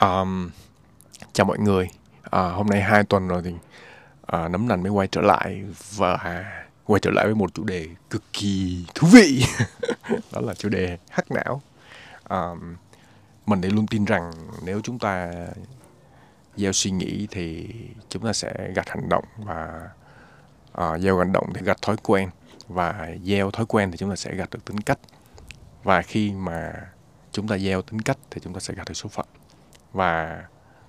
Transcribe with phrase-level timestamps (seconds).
[0.00, 0.50] Um,
[1.32, 1.88] chào mọi người.
[2.22, 3.54] À, hôm nay hai tuần rồi thì
[4.26, 5.64] à, nấm nành mới quay trở lại
[5.96, 6.44] và
[6.84, 9.44] quay trở lại với một chủ đề cực kỳ thú vị.
[10.32, 11.62] Đó là chủ đề hắc não.
[12.24, 12.40] À,
[13.46, 14.32] mình thì luôn tin rằng
[14.64, 15.32] nếu chúng ta
[16.56, 17.74] gieo suy nghĩ thì
[18.08, 19.88] chúng ta sẽ gặt hành động và
[20.72, 22.30] à, gieo hành động thì gặt thói quen
[22.68, 24.98] và gieo thói quen thì chúng ta sẽ gặt được tính cách
[25.82, 26.72] và khi mà
[27.32, 29.26] chúng ta gieo tính cách thì chúng ta sẽ gặt được số phận
[29.96, 30.44] và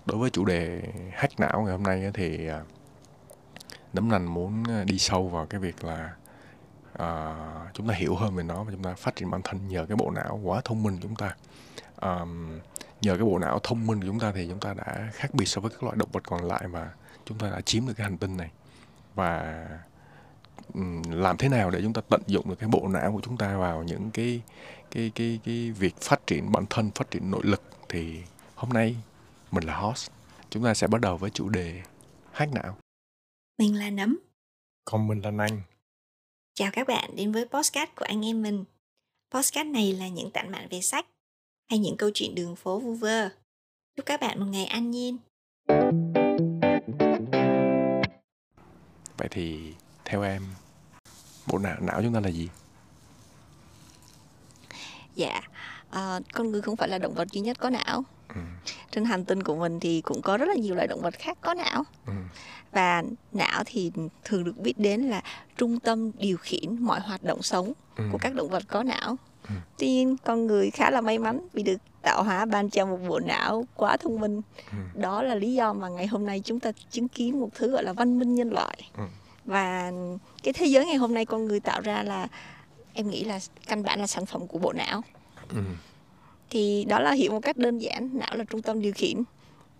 [0.05, 2.61] đối với chủ đề hack não ngày hôm nay thì à,
[3.93, 6.14] đấm nấm nành muốn à, đi sâu vào cái việc là
[6.93, 9.86] uh, chúng ta hiểu hơn về nó và chúng ta phát triển bản thân nhờ
[9.89, 11.36] cái bộ não quá thông minh của chúng ta.
[12.02, 12.60] Um,
[13.02, 15.46] nhờ cái bộ não thông minh của chúng ta thì chúng ta đã khác biệt
[15.46, 16.92] so với các loại động vật còn lại mà
[17.25, 18.50] chúng ta đã chiếm được cái hành tinh này.
[19.16, 19.66] Và
[20.74, 23.38] um, làm thế nào để chúng ta tận dụng được cái bộ não của chúng
[23.38, 24.42] ta vào những cái
[24.92, 28.24] cái cái cái việc phát triển bản thân phát triển nội lực thì
[28.57, 28.96] hôm nay
[29.52, 30.11] mình là host.
[30.50, 31.82] Chúng ta sẽ bắt đầu với chủ đề
[32.31, 32.77] hát não.
[33.58, 34.19] Mình là nấm.
[34.86, 35.61] Còn mình là nanh
[36.53, 38.63] chào các bạn đến với postcard của anh em mình.
[39.31, 41.05] Postcard này là những tản mạn về sách
[41.69, 43.30] hay những câu chuyện đường phố vu vơ.
[43.95, 45.17] Chúc các bạn một ngày an nhiên.
[49.17, 49.73] Vậy thì
[50.05, 50.44] theo em
[51.47, 52.50] bộ não não chúng ta là gì?
[55.16, 55.41] Dạ
[55.89, 58.03] uh, con người không phải là động vật duy nhất có não
[58.38, 58.71] ừ.
[58.91, 61.38] trên hành tinh của mình thì cũng có rất là nhiều loại động vật khác
[61.41, 62.13] có não ừ.
[62.71, 63.91] và não thì
[64.23, 65.21] thường được biết đến là
[65.57, 68.03] trung tâm điều khiển mọi hoạt động sống ừ.
[68.11, 69.16] của các động vật có não
[69.49, 69.55] ừ.
[69.77, 72.99] tuy nhiên con người khá là may mắn vì được tạo hóa ban cho một
[73.07, 74.41] bộ não quá thông minh
[74.72, 75.01] ừ.
[75.01, 77.83] đó là lý do mà ngày hôm nay chúng ta chứng kiến một thứ gọi
[77.83, 79.03] là văn minh nhân loại ừ.
[79.45, 79.91] và
[80.44, 82.27] cái thế giới ngày hôm nay con người tạo ra là
[82.94, 85.01] em nghĩ là căn bản là sản phẩm của bộ não
[85.49, 85.57] ừ.
[86.50, 89.23] Thì đó là hiểu một cách đơn giản não là trung tâm điều khiển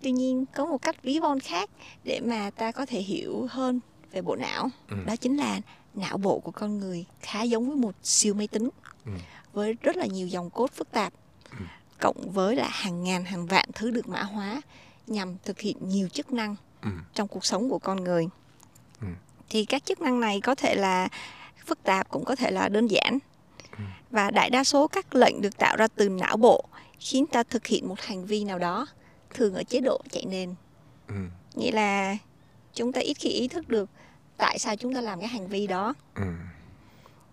[0.02, 1.70] tuy nhiên có một cách ví von khác
[2.04, 3.80] để mà ta có thể hiểu hơn
[4.12, 4.98] về bộ não ừ.
[5.06, 5.62] đó chính là
[5.94, 8.70] não bộ của con người khá giống với một siêu máy tính
[9.06, 9.11] ừ.
[9.54, 11.14] với rất là nhiều dòng cốt phức tạp
[11.52, 11.66] ừ.
[12.00, 14.61] cộng với là hàng ngàn hàng vạn thứ được mã hóa
[15.08, 16.89] nhằm thực hiện nhiều chức năng ừ.
[17.14, 18.27] trong cuộc sống của con người
[19.02, 19.08] ừ.
[19.50, 21.08] thì các chức năng này có thể là
[21.67, 23.17] phức tạp cũng có thể là đơn giản.
[24.12, 26.66] Và đại đa số các lệnh được tạo ra từ não bộ
[27.00, 28.88] khiến ta thực hiện một hành vi nào đó
[29.34, 30.56] thường ở chế độ chạy nền
[31.08, 31.16] ừ.
[31.56, 32.18] nghĩa là
[32.73, 33.90] chúng ta ít khi ý thức được
[34.38, 36.23] tại sao chúng ta làm cái hành vi đó ừ.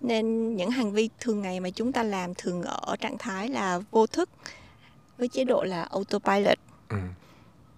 [0.01, 3.81] nên những hành vi thường ngày mà chúng ta làm thường ở trạng thái là
[3.91, 4.29] vô thức
[5.19, 6.59] với chế độ là autopilot
[6.89, 6.97] ừ.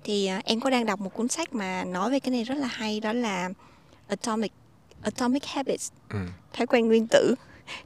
[0.04, 2.54] thì uh, em có đang đọc một cuốn sách mà nói về cái này rất
[2.54, 3.50] là hay đó là
[4.08, 4.52] atomic
[5.02, 6.18] Atomic Habits, ừ.
[6.52, 7.34] thói quen nguyên tử.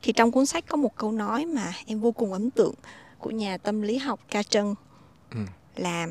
[0.02, 2.74] Thì trong cuốn sách có một câu nói mà em vô cùng ấn tượng
[3.18, 4.74] của nhà tâm lý học Ca Trân
[5.30, 5.41] ừ.
[5.76, 6.06] là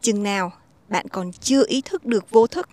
[0.00, 0.52] chừng nào
[0.88, 2.68] bạn còn chưa ý thức được vô thức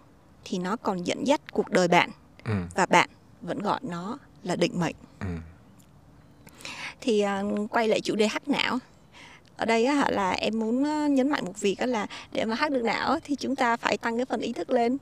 [0.46, 2.10] thì nó còn dẫn dắt cuộc đời bạn
[2.46, 2.52] ừ.
[2.76, 3.10] và bạn
[3.42, 4.96] vẫn gọi nó là định mệnh.
[5.20, 5.28] Ừ.
[7.02, 8.80] Thì uh, quay lại chủ đề hắc não
[9.60, 10.84] ở đây á là em muốn
[11.16, 13.98] nhấn mạnh một việc đó là để mà hack được não thì chúng ta phải
[13.98, 14.98] tăng cái phần ý thức lên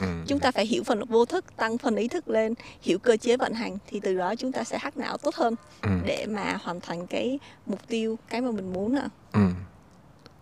[0.00, 0.06] ừ.
[0.26, 3.36] chúng ta phải hiểu phần vô thức tăng phần ý thức lên hiểu cơ chế
[3.36, 5.90] vận hành thì từ đó chúng ta sẽ hack não tốt hơn ừ.
[6.06, 9.40] để mà hoàn thành cái mục tiêu cái mà mình muốn ạ ừ.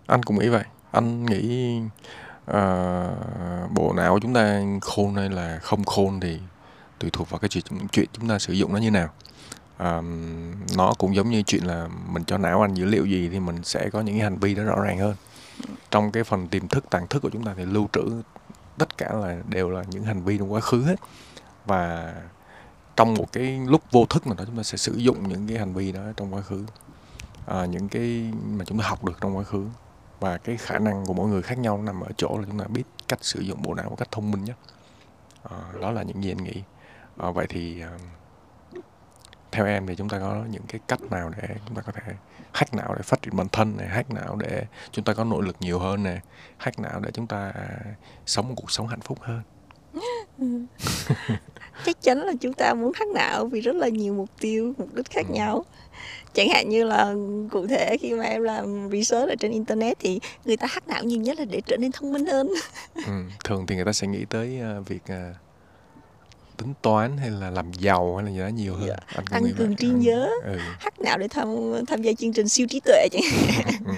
[0.07, 1.77] anh cũng nghĩ vậy anh nghĩ
[2.51, 2.57] uh,
[3.75, 6.39] bộ não của chúng ta khôn hay là không khôn thì
[6.99, 9.09] tùy thuộc vào cái chuyện chuyện chúng ta sử dụng nó như nào
[9.79, 13.41] um, nó cũng giống như chuyện là mình cho não anh dữ liệu gì thì
[13.41, 15.15] mình sẽ có những cái hành vi đó rõ ràng hơn.
[15.91, 18.23] Trong cái phần tiềm thức tàng thức của chúng ta thì lưu trữ
[18.79, 21.01] tất cả là đều là những hành vi trong quá khứ hết.
[21.67, 22.15] Và
[22.97, 25.59] trong một cái lúc vô thức nào đó chúng ta sẽ sử dụng những cái
[25.59, 26.65] hành vi đó trong quá khứ
[27.47, 29.67] à, những cái mà chúng ta học được trong quá khứ.
[30.21, 32.65] Và cái khả năng của mỗi người khác nhau nằm ở chỗ là chúng ta
[32.65, 34.57] biết cách sử dụng bộ não một cách thông minh nhất.
[35.51, 36.63] À, đó là những gì anh nghĩ.
[37.17, 38.01] À, vậy thì uh,
[39.53, 42.13] theo em thì chúng ta có những cái cách nào để chúng ta có thể
[42.53, 45.43] hack não để phát triển bản thân này hack não để chúng ta có nội
[45.47, 46.21] lực nhiều hơn này
[46.57, 47.53] hack não để chúng ta
[48.27, 49.43] sống một cuộc sống hạnh phúc hơn?
[51.87, 54.95] Chắc chắn là chúng ta muốn hack não vì rất là nhiều mục tiêu mục
[54.95, 55.35] đích khác ừ.
[55.35, 55.65] nhau.
[56.35, 57.15] Chẳng hạn như là
[57.51, 61.05] cụ thể khi mà em làm research ở trên internet thì người ta hack não
[61.05, 62.53] nhiều nhất là để trở nên thông minh hơn.
[62.95, 65.37] Ừ, thường thì người ta sẽ nghĩ tới uh, việc uh,
[66.59, 69.01] tính toán hay là làm giàu hay là gì đó nhiều hơn yeah.
[69.01, 69.15] Dạ.
[69.17, 70.59] anh tăng cường trí nhớ ừ.
[70.81, 71.49] hack não để tham
[71.87, 73.23] tham gia chương trình siêu trí tuệ chẳng
[73.87, 73.93] ừ.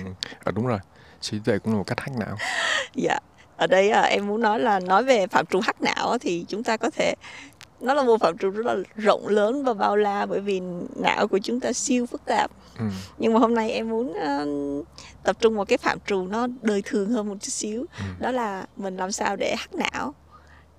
[0.44, 0.78] à, đúng rồi
[1.20, 2.36] siêu trí tuệ cũng là một cách hack não
[2.94, 3.18] dạ
[3.56, 6.62] ở đây à, em muốn nói là nói về phạm trù hack não thì chúng
[6.62, 7.14] ta có thể
[7.80, 10.60] nó là một phạm trù rất là rộng lớn và bao la bởi vì
[10.96, 12.84] não của chúng ta siêu phức tạp ừ.
[13.18, 14.86] nhưng mà hôm nay em muốn uh,
[15.22, 18.04] tập trung vào cái phạm trù nó đời thường hơn một chút xíu Ừ.
[18.18, 20.14] đó là mình làm sao để hắc não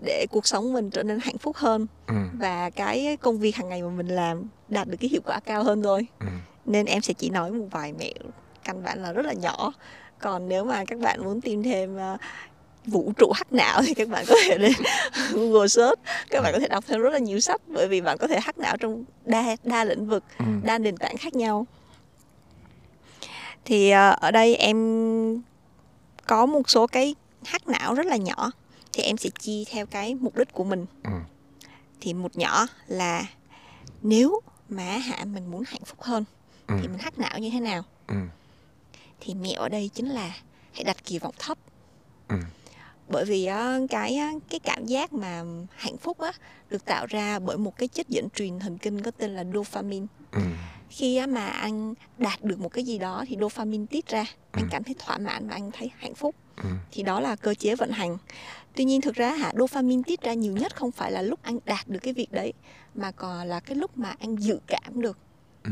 [0.01, 2.13] để cuộc sống mình trở nên hạnh phúc hơn Ừ.
[2.33, 5.63] và cái công việc hàng ngày mà mình làm đạt được cái hiệu quả cao
[5.63, 6.25] hơn thôi Ừ.
[6.65, 8.31] nên em sẽ chỉ nói một vài mẹo
[8.63, 9.73] căn bản là rất là nhỏ
[10.19, 12.19] còn nếu mà các bạn muốn tìm thêm uh,
[12.85, 14.71] vũ trụ hắc não thì các bạn có thể lên
[15.33, 15.99] Google search
[16.29, 18.39] các bạn có thể đọc thêm rất là nhiều sách bởi vì bạn có thể
[18.39, 20.45] hắc não trong đa đa lĩnh vực Ừ.
[20.63, 21.65] đa nền tảng khác nhau
[23.65, 24.77] thì ờ, ở đây em
[26.27, 27.15] có một số cái
[27.45, 28.51] hắc não rất là nhỏ
[28.93, 31.11] thì em sẽ chia theo cái mục đích của mình Ừ.
[32.01, 33.25] thì một nhỏ là
[34.01, 36.23] nếu mà hạ mình muốn hạnh phúc hơn
[36.67, 36.75] Ừ.
[36.81, 38.15] thì mình hắc não như thế nào Ừ.
[39.19, 40.35] thì mẹo ở đây chính là
[40.73, 41.57] hãy đặt kỳ vọng thấp
[42.27, 42.35] Ừ.
[43.09, 43.49] bởi vì
[43.89, 44.17] cái
[44.49, 45.43] cái cảm giác mà
[45.75, 46.31] hạnh phúc á
[46.69, 50.05] được tạo ra bởi một cái chất dẫn truyền thần kinh có tên là dopamine
[50.31, 50.41] Ừ.
[50.89, 54.67] khi mà anh đạt được một cái gì đó thì dopamine tiết ra anh Ừ.
[54.71, 56.69] cảm thấy thỏa mãn và anh thấy hạnh phúc Ừ.
[56.91, 58.17] thì đó là cơ chế vận hành
[58.75, 61.59] tuy nhiên thực ra hả dopamine tiết ra nhiều nhất không phải là lúc anh
[61.65, 62.53] đạt được cái việc đấy
[62.95, 65.17] mà còn là cái lúc mà anh dự cảm được
[65.63, 65.71] Ừ.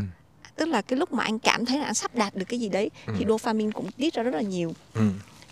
[0.55, 2.69] tức là cái lúc mà anh cảm thấy là anh sắp đạt được cái gì
[2.69, 3.29] đấy thì Ừ.
[3.29, 5.01] dopamine cũng tiết ra rất là nhiều Ừ.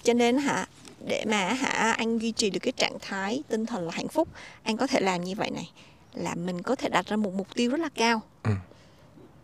[0.04, 0.68] cho nên hả
[1.08, 4.28] để mà hả anh duy trì được cái trạng thái tinh thần là hạnh phúc
[4.64, 5.72] anh có thể làm như vậy này
[6.14, 8.52] là mình có thể đặt ra một mục tiêu rất là cao Ừ.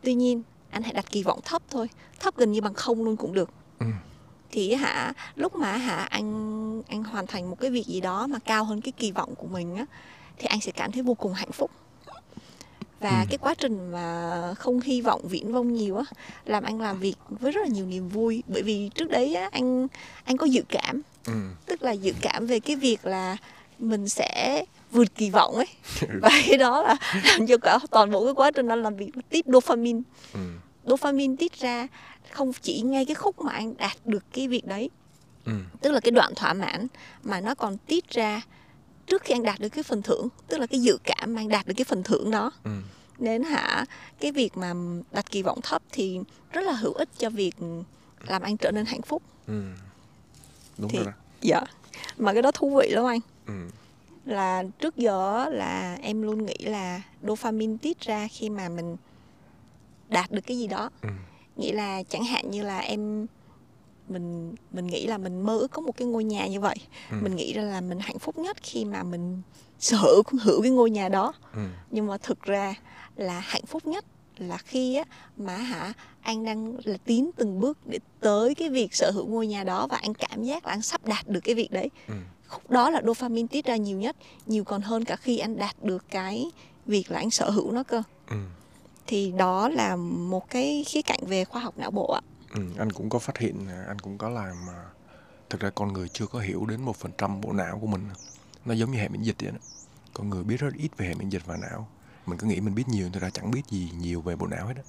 [0.03, 0.41] tuy nhiên
[0.71, 1.87] anh hãy đặt kỳ vọng thấp thôi
[2.19, 3.49] thấp gần như bằng không luôn cũng được
[3.79, 3.85] Ừ.
[4.53, 8.39] thì hả lúc mà hả anh anh hoàn thành một cái việc gì đó mà
[8.39, 9.85] cao hơn cái kỳ vọng của mình á
[10.37, 11.71] thì anh sẽ cảm thấy vô cùng hạnh phúc
[12.99, 13.25] và Ừ.
[13.29, 16.03] cái quá trình mà không hy vọng viễn vông nhiều á
[16.45, 19.49] làm anh làm việc với rất là nhiều niềm vui bởi vì trước đấy á
[19.51, 19.87] anh
[20.25, 21.33] anh có dự cảm Ừ.
[21.65, 23.37] tức là dự cảm về cái việc là
[23.79, 25.65] mình sẽ vượt kỳ vọng ấy
[26.21, 26.95] và cái đó là
[27.25, 29.99] làm cho cả toàn bộ cái quá trình anh làm việc tiết dopamine
[30.33, 30.39] Ừ.
[30.85, 31.87] dopamine tiết ra
[32.31, 34.89] không chỉ ngay cái khúc mà anh đạt được cái việc đấy
[35.45, 35.51] Ừ.
[35.81, 36.87] tức là cái đoạn thỏa mãn
[37.23, 38.41] mà nó còn tiết ra
[39.07, 41.49] trước khi anh đạt được cái phần thưởng tức là cái dự cảm mà anh
[41.49, 42.71] đạt được cái phần thưởng đó Ừ.
[43.19, 43.85] nên hả
[44.19, 44.73] cái việc mà
[45.11, 46.19] đặt kỳ vọng thấp thì
[46.51, 47.55] rất là hữu ích cho việc
[48.27, 49.63] làm anh trở nên hạnh phúc Ừ.
[50.77, 51.11] Đúng Thì- rồi đó.
[51.41, 51.61] dạ
[52.17, 53.53] mà cái đó thú vị lắm anh Ừ.
[54.25, 58.95] là trước giờ là em luôn nghĩ là dopamine tiết ra khi mà mình
[60.09, 61.09] đạt được cái gì đó Ừ.
[61.55, 63.25] nghĩa là chẳng hạn như là em
[64.09, 66.75] mình mình nghĩ là mình mơ ước có một cái ngôi nhà như vậy
[67.11, 67.17] Ừ.
[67.21, 69.41] mình nghĩ ra là mình hạnh phúc nhất khi mà mình
[69.79, 71.59] sở hữu hữu cái ngôi nhà đó Ừ.
[71.91, 72.73] nhưng mà thực ra
[73.15, 74.05] là hạnh phúc nhất
[74.37, 75.03] là khi á
[75.37, 79.47] mà hả anh đang là tiến từng bước để tới cái việc sở hữu ngôi
[79.47, 82.13] nhà đó và anh cảm giác là anh sắp đạt được cái việc đấy Ừ.
[82.47, 84.15] khúc đó là dopamine tiết ra nhiều nhất
[84.45, 86.51] nhiều còn hơn cả khi anh đạt được cái
[86.85, 88.35] việc là anh sở hữu nó cơ Ừ
[89.07, 92.21] thì đó là một cái khía cạnh về khoa học não bộ ạ
[92.53, 92.61] Ừ.
[92.77, 94.85] Anh cũng có phát hiện, à, anh cũng có làm mà
[95.49, 98.09] thực ra con người chưa có hiểu đến một phần trăm bộ não của mình.
[98.65, 99.57] Nó giống như hệ miễn dịch vậy đó.
[100.13, 101.87] Con người biết rất ít về hệ miễn dịch và não.
[102.25, 104.67] Mình cứ nghĩ mình biết nhiều, thực ra chẳng biết gì nhiều về bộ não
[104.67, 104.83] hết á.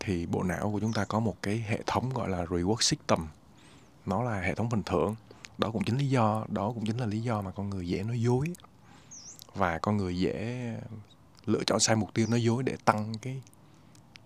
[0.00, 3.26] Thì bộ não của chúng ta có một cái hệ thống gọi là reward system.
[4.06, 5.14] Nó là hệ thống phần thưởng.
[5.58, 8.02] Đó cũng chính lý do, đó cũng chính là lý do mà con người dễ
[8.02, 8.52] nói dối.
[9.54, 10.74] Và con người dễ
[11.48, 13.42] lựa chọn sai mục tiêu nói dối để tăng cái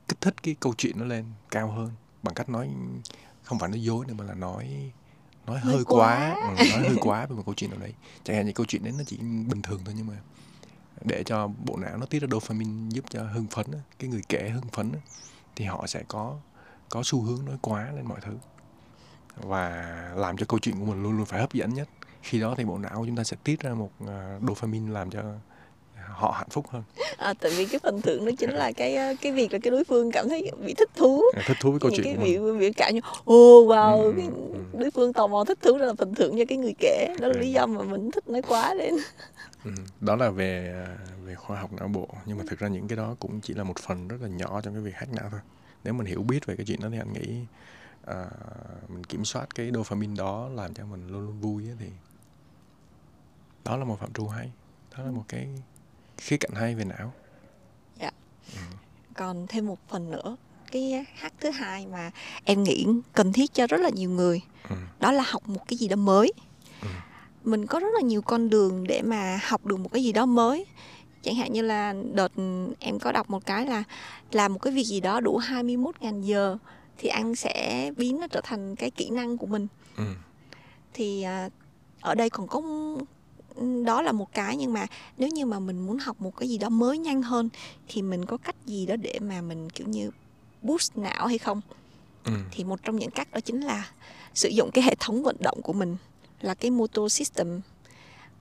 [0.09, 1.91] kích thích cái câu chuyện nó lên cao hơn.
[2.23, 2.71] Bằng cách nói
[3.43, 4.93] không phải nói dối nữa mà là nói
[5.47, 6.55] nói Hơi quá, quá.
[6.59, 7.95] Ừ, nói hơi quá về một câu chuyện nào đấy.
[8.25, 10.15] Chẳng hạn như câu chuyện đấy nó chỉ bình thường thôi nhưng mà
[11.05, 13.67] để cho bộ não nó tiết ra dopamine giúp cho hưng phấn
[13.99, 14.93] cái người kể hưng phấn
[15.57, 16.39] thì họ sẽ có
[16.89, 18.37] có xu hướng nói quá lên mọi thứ.
[19.37, 19.71] Và
[20.17, 21.89] làm cho câu chuyện của mình luôn luôn phải hấp dẫn nhất.
[22.23, 25.11] Khi đó thì bộ não của chúng ta sẽ tiết ra một à, dopamine làm
[25.11, 25.23] cho
[26.09, 26.83] họ hạnh phúc hơn.
[27.19, 29.71] À, tại vì cái phần thưởng nó chính là cái ờ, cái việc là cái
[29.71, 31.23] đối phương cảm thấy bị thích thú.
[31.47, 34.27] Thích thú với câu những chuyện cái biểu biểu cảm như ô wow Ừ, cái
[34.27, 34.79] ừ, ừ.
[34.81, 37.07] đối phương tò mò thích thú đó là phần thưởng cho cái người kể.
[37.21, 37.41] Đó là Ừ.
[37.41, 38.95] lý do mà mình thích nói quá lên
[39.65, 42.09] Ừ, đó là về à, về khoa học não bộ.
[42.27, 44.61] Nhưng mà thực ra những cái đó cũng chỉ là một phần rất là nhỏ
[44.61, 45.41] trong cái việc hack não thôi.
[45.85, 47.47] Nếu mình hiểu biết về cái chuyện đó thì anh nghĩ
[48.07, 48.27] à,
[48.89, 51.87] mình kiểm soát cái dopamine đó làm cho mình luôn luôn vui á thì
[53.65, 54.53] đó là một phạm trù hay.
[54.99, 55.49] Đó là một cái
[56.23, 57.13] khía cạnh hay về não.
[59.15, 60.37] Còn thêm một phần nữa
[60.73, 62.11] cái hack thứ hai mà
[62.45, 65.77] em nghĩ cần thiết cho rất là nhiều người ừ, đó là học một cái
[65.77, 66.33] gì đó mới.
[66.83, 66.89] Ừ.
[67.45, 70.27] mình có rất là nhiều con đường để mà học được một cái gì đó
[70.27, 70.67] mới.
[71.23, 72.33] Chẳng hạn như là đợt
[72.79, 73.85] em có đọc một cái là
[74.33, 76.57] làm một cái việc gì đó đủ 21.000 giờ
[76.99, 79.67] thì anh sẽ biến nó trở thành cái kỹ năng của mình.
[79.97, 80.05] Ừ,
[80.95, 81.49] thì à,
[82.01, 82.63] ở đây còn có
[83.87, 84.87] đó là một cái nhưng mà
[85.19, 87.49] nếu như mà mình muốn học một cái gì đó mới nhanh hơn
[87.89, 90.11] thì mình có cách gì đó để mà mình kiểu như
[90.63, 91.61] boost não hay không?
[92.25, 92.33] Ừ.
[92.51, 93.89] thì một trong những cách đó chính là
[94.35, 95.97] sử dụng cái hệ thống vận động của mình
[96.41, 97.61] là cái motor system.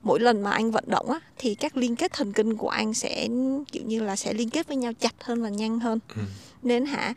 [0.02, 2.94] Mỗi lần mà anh vận động á thì các liên kết thần kinh của anh
[2.94, 3.28] sẽ
[3.72, 5.98] kiểu như là sẽ liên kết với nhau chặt hơn và nhanh hơn.
[6.16, 6.22] Ừ.
[6.62, 7.14] nên hả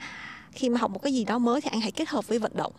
[0.52, 2.52] khi mà học một cái gì đó mới thì anh hãy kết hợp với vận
[2.56, 2.74] động.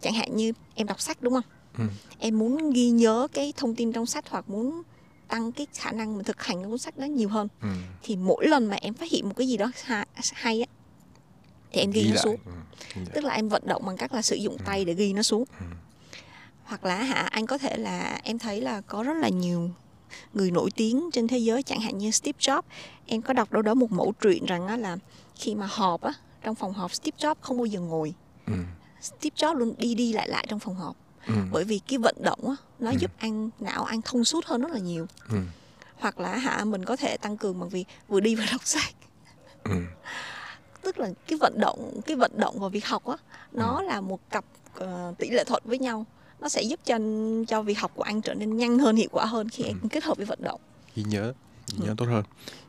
[0.00, 1.44] Chẳng hạn như em đọc sách đúng không
[1.78, 1.84] Ừ.
[2.18, 4.82] em muốn ghi nhớ cái thông tin trong sách hoặc muốn
[5.28, 7.68] tăng cái khả năng mình thực hành cái cuốn sách đó nhiều hơn Ừ.
[8.02, 10.66] thì mỗi lần mà em phát hiện một cái gì đó hay, hay á
[11.72, 12.22] thì em ghi, nó lại.
[12.24, 12.52] xuống Ừ.
[12.94, 15.22] Ghi tức là em vận động bằng cách là sử dụng tay để ghi nó
[15.22, 15.66] xuống Ừ.
[16.64, 19.70] hoặc là hả anh có thể là em thấy là có rất là nhiều
[20.34, 22.62] người nổi tiếng trên thế giới chẳng hạn như Steve Jobs
[23.06, 24.96] em có đọc đâu đó một mẫu truyện rằng á là
[25.34, 26.12] khi mà họp á
[26.42, 28.14] trong phòng họp Steve Jobs không bao giờ ngồi
[28.46, 28.52] Ừ.
[29.00, 31.34] Steve Jobs luôn đi đi lại lại trong phòng họp Ừ.
[31.50, 32.96] bởi vì cái vận động á nó Ừ.
[32.96, 35.36] giúp anh não anh thông suốt hơn rất là nhiều Ừ.
[35.98, 38.94] hoặc là hả mình có thể tăng cường bằng việc vừa đi vừa đọc sách
[39.64, 39.74] Ừ.
[40.82, 43.16] tức là cái vận động cái vận động và việc học á
[43.52, 46.06] nó là một cặp ờ, tỷ lệ thuận với nhau
[46.40, 46.98] nó sẽ giúp cho
[47.48, 50.04] cho việc học của anh trở nên nhanh hơn hiệu quả hơn khi anh kết
[50.04, 50.60] hợp với vận động
[50.94, 51.32] ghi nhớ
[51.72, 51.84] ghi Ừ.
[51.86, 52.24] nhớ tốt hơn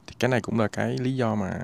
[0.08, 1.60] thì cái này cũng là cái lý do mà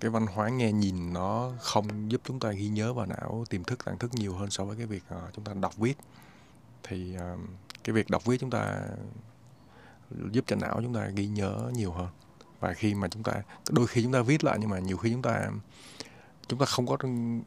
[0.00, 3.64] cái văn hóa nghe nhìn nó không giúp chúng ta ghi nhớ vào não tiềm
[3.64, 5.98] thức tàng thức nhiều hơn so với cái việc uh, chúng ta đọc viết.
[6.82, 7.40] Thì uh,
[7.84, 8.78] cái việc đọc viết chúng ta
[10.30, 12.08] giúp cho não chúng ta ghi nhớ nhiều hơn.
[12.60, 13.32] Và khi mà chúng ta
[13.70, 15.50] đôi khi chúng ta viết lại nhưng mà nhiều khi chúng ta
[16.48, 16.96] chúng ta không có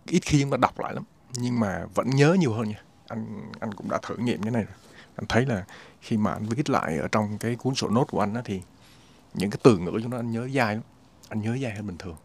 [0.06, 1.04] ít khi chúng ta đọc lại lắm
[1.34, 2.82] nhưng mà vẫn nhớ nhiều hơn nha.
[3.08, 4.76] Anh anh cũng đã thử nghiệm cái này rồi.
[5.16, 5.66] Anh thấy là
[6.02, 8.62] khi mà anh viết lại ở trong cái cuốn sổ nốt của anh á thì
[9.34, 10.84] những cái từ ngữ trong đó anh nhớ dài lắm.
[11.30, 12.16] Anh nhớ dài hơn bình thường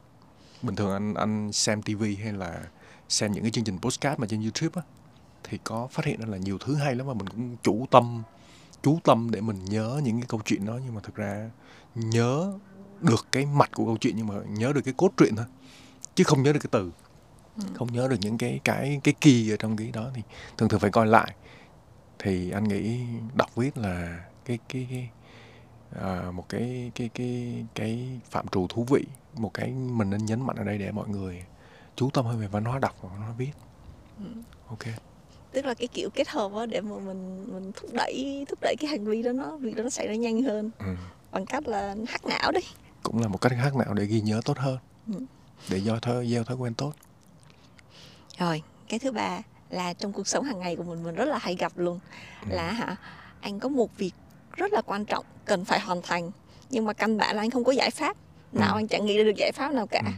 [0.64, 2.60] bình thường anh anh xem tivi hay là
[3.08, 4.82] xem những cái chương trình postcard mà trên youtube á
[5.44, 8.22] thì có phát hiện ra là nhiều thứ hay lắm mà mình cũng chủ tâm
[8.84, 10.78] chú tâm để mình nhớ những cái câu chuyện đó.
[10.84, 11.50] Nhưng mà thực ra
[11.94, 12.52] nhớ
[13.00, 15.46] được cái mạch của câu chuyện nhưng mà nhớ được cái cốt truyện thôi
[16.14, 16.92] chứ không nhớ được cái từ.
[17.74, 20.22] Không nhớ được những cái cái cái kỳ ở trong cái đó thì
[20.58, 21.34] thường thường phải coi lại.
[22.18, 23.00] Thì anh nghĩ
[23.34, 25.10] đọc viết là cái cái, cái
[26.00, 30.46] à, một cái cái cái cái phạm trù thú vị một cái mình nên nhấn
[30.46, 31.44] mạnh ở đây để mọi người
[31.96, 33.52] chú tâm hơn về văn hóa đọc và văn hóa viết.
[34.68, 34.84] Ok.
[35.52, 38.76] Tức là cái kiểu kết hợp á để mà mình mình thúc đẩy thúc đẩy
[38.80, 40.70] cái hành vi đó nó việc đó nó xảy ra nhanh hơn.
[40.78, 40.94] Ừ.
[41.32, 42.62] bằng cách là hack não đấy
[43.02, 44.78] cũng là một cách khác nào để ghi nhớ tốt hơn.
[45.08, 45.20] Ừ.
[45.70, 46.92] để do thói gieo thói quen tốt.
[48.38, 51.38] Rồi cái thứ ba là trong cuộc sống hàng ngày của mình mình rất là
[51.38, 52.00] hay gặp luôn.
[52.48, 52.96] Là hả
[53.40, 54.12] anh có một việc
[54.56, 56.30] rất là quan trọng cần phải hoàn thành
[56.70, 58.16] nhưng mà căn bản là anh không có giải pháp
[58.52, 58.78] nào Ừ.
[58.78, 60.10] anh chẳng nghĩ ra được giải pháp nào cả Ừ.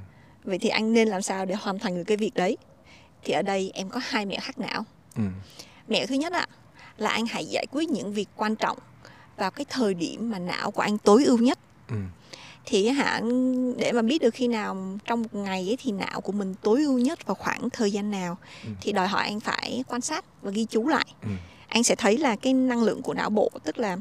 [0.45, 2.57] vậy thì anh nên làm sao để hoàn thành được cái việc đấy
[3.25, 4.85] thì ở đây em có hai mẹo hack não
[5.17, 5.23] ừ.
[5.89, 6.47] mẹo thứ nhất ạ
[6.97, 8.79] là anh hãy giải quyết những việc quan trọng
[9.37, 11.97] vào cái thời điểm mà não của anh tối ưu nhất Ừ.
[12.65, 13.21] thì hả
[13.79, 16.83] để mà biết được khi nào trong một ngày ấy thì não của mình tối
[16.83, 18.71] ưu nhất vào khoảng thời gian nào Ừ.
[18.81, 21.29] thì đòi hỏi anh phải quan sát và ghi chú lại Ừ.
[21.69, 23.97] anh sẽ thấy là cái năng lượng của não bộ tức là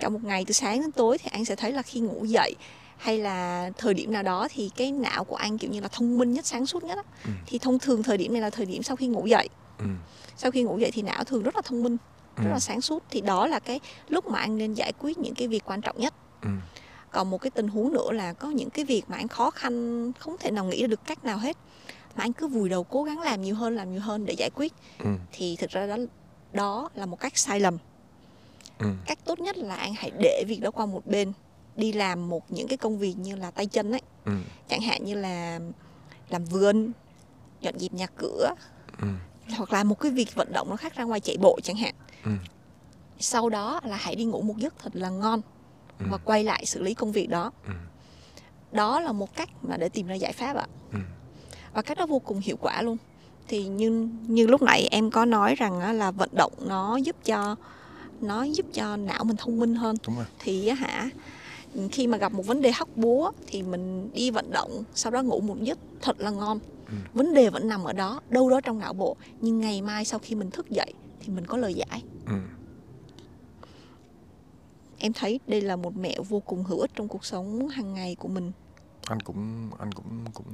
[0.00, 2.54] cả một ngày từ sáng đến tối thì anh sẽ thấy là khi ngủ dậy
[2.96, 6.18] hay là thời điểm nào đó thì cái não của anh kiểu như là thông
[6.18, 6.98] minh nhất sáng suốt nhất.
[7.24, 7.30] Ừ.
[7.46, 9.84] thì thông thường thời điểm này là thời điểm sau khi ngủ dậy Ừ.
[10.36, 11.96] sau khi ngủ dậy thì não thường rất là thông minh
[12.36, 12.50] rất Ừ.
[12.50, 15.48] là sáng suốt thì đó là cái lúc mà anh nên giải quyết những cái
[15.48, 16.48] việc quan trọng nhất Ừ.
[17.10, 20.12] còn một cái tình huống nữa là có những cái việc mà anh khó khăn
[20.18, 21.56] không thể nào nghĩ ra được cách nào hết
[22.16, 24.50] mà anh cứ vùi đầu cố gắng làm nhiều hơn làm nhiều hơn để giải
[24.54, 25.06] quyết Ừ.
[25.32, 25.96] thì thực ra đó
[26.52, 27.78] đó là một cách sai lầm
[28.80, 28.86] Ừ.
[29.06, 31.32] cách tốt nhất là anh hãy để việc đó qua một bên
[31.76, 34.32] đi làm một những cái công việc như là tay chân ấy Ừ.
[34.68, 35.60] chẳng hạn như là
[36.28, 36.92] làm vườn
[37.60, 38.54] dọn dẹp nhà cửa
[39.00, 39.06] Ừ.
[39.56, 41.94] hoặc là một cái việc vận động nó khác ra ngoài chạy bộ chẳng hạn
[42.24, 42.30] Ừ.
[43.18, 45.40] sau đó là hãy đi ngủ một giấc thật là ngon
[45.98, 46.06] Ừ.
[46.10, 47.72] và quay lại xử lý công việc đó Ừ.
[48.72, 50.98] đó là một cách mà để tìm ra giải pháp ạ Ừ.
[51.74, 52.96] và cách đó vô cùng hiệu quả luôn
[53.48, 57.56] thì như như lúc nãy em có nói rằng là vận động nó giúp cho
[58.22, 59.96] nó giúp cho não mình thông minh hơn.
[60.06, 60.26] Đúng rồi.
[60.38, 61.10] Thì á hả
[61.92, 65.22] khi mà gặp một vấn đề hóc búa thì mình đi vận động sau đó
[65.22, 66.58] ngủ một giấc thật là ngon.
[66.86, 66.94] Ừ.
[67.14, 69.16] vấn đề vẫn nằm ở đó đâu đó trong não bộ.
[69.40, 72.02] Nhưng ngày mai sau khi mình thức dậy thì mình có lời giải.
[72.26, 72.34] Ừ.
[74.98, 78.14] em thấy đây là một mẹo vô cùng hữu ích trong cuộc sống hàng ngày
[78.18, 78.52] của mình.
[79.06, 80.46] Anh cũng anh cũng cũng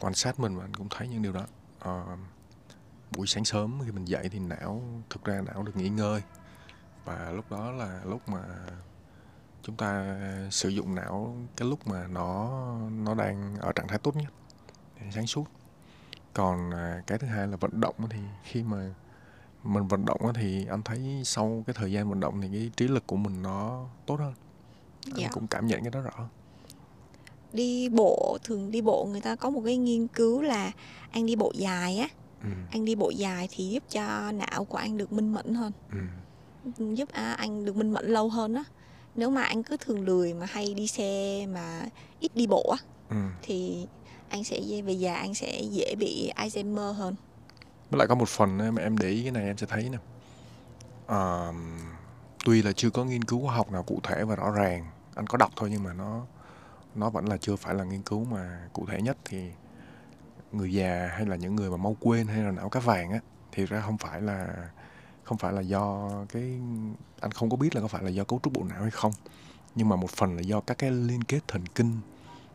[0.00, 1.46] quan sát mình và anh cũng thấy những điều đó.
[1.78, 2.04] Ờ,
[3.16, 6.22] buổi sáng sớm khi mình dậy thì não thực ra não được nghỉ ngơi.
[7.04, 8.42] Và lúc đó là lúc mà
[9.62, 10.16] chúng ta
[10.50, 12.50] sử dụng não cái lúc mà nó
[12.90, 14.32] nó đang ở trạng thái tốt nhất
[15.14, 15.44] sáng suốt.
[16.32, 18.94] Còn à, cái thứ hai là vận động thì khi mà
[19.62, 22.88] mình vận động thì anh thấy sau cái thời gian vận động thì cái trí
[22.88, 24.34] lực của mình nó tốt hơn.
[25.06, 25.28] Anh Dạ.
[25.32, 26.28] cũng cảm nhận cái đó rõ.
[27.52, 30.72] Đi bộ thường đi bộ người ta có một cái nghiên cứu là
[31.10, 32.08] anh đi bộ dài á
[32.44, 35.72] ừ, anh đi bộ dài thì giúp cho não của anh được minh mẫn hơn.
[35.92, 35.98] Ừ,
[36.94, 38.64] giúp à, anh được minh mẫn lâu hơn á.
[39.14, 41.88] Nếu mà anh cứ thường lười mà hay đi xe mà
[42.20, 43.16] ít đi bộ á ừ.
[43.42, 43.86] thì
[44.28, 47.14] anh sẽ về già anh sẽ dễ bị Alzheimer hơn.
[47.90, 49.98] Với lại có một phần mà em để ý cái này em sẽ thấy nè.
[51.06, 51.52] À,
[52.44, 55.26] tuy là chưa có nghiên cứu khoa học nào cụ thể và rõ ràng anh
[55.26, 56.26] có đọc thôi nhưng mà nó
[56.94, 59.50] nó vẫn là chưa phải là nghiên cứu mà cụ thể nhất thì
[60.56, 63.20] người già hay là những người mà mau quên hay là não cá vàng á
[63.52, 64.70] thì ra không phải là
[65.24, 66.60] không phải là do cái
[67.20, 69.12] anh không có biết là có phải là do cấu trúc bộ não hay không
[69.74, 72.00] nhưng mà một phần là do các cái liên kết thần kinh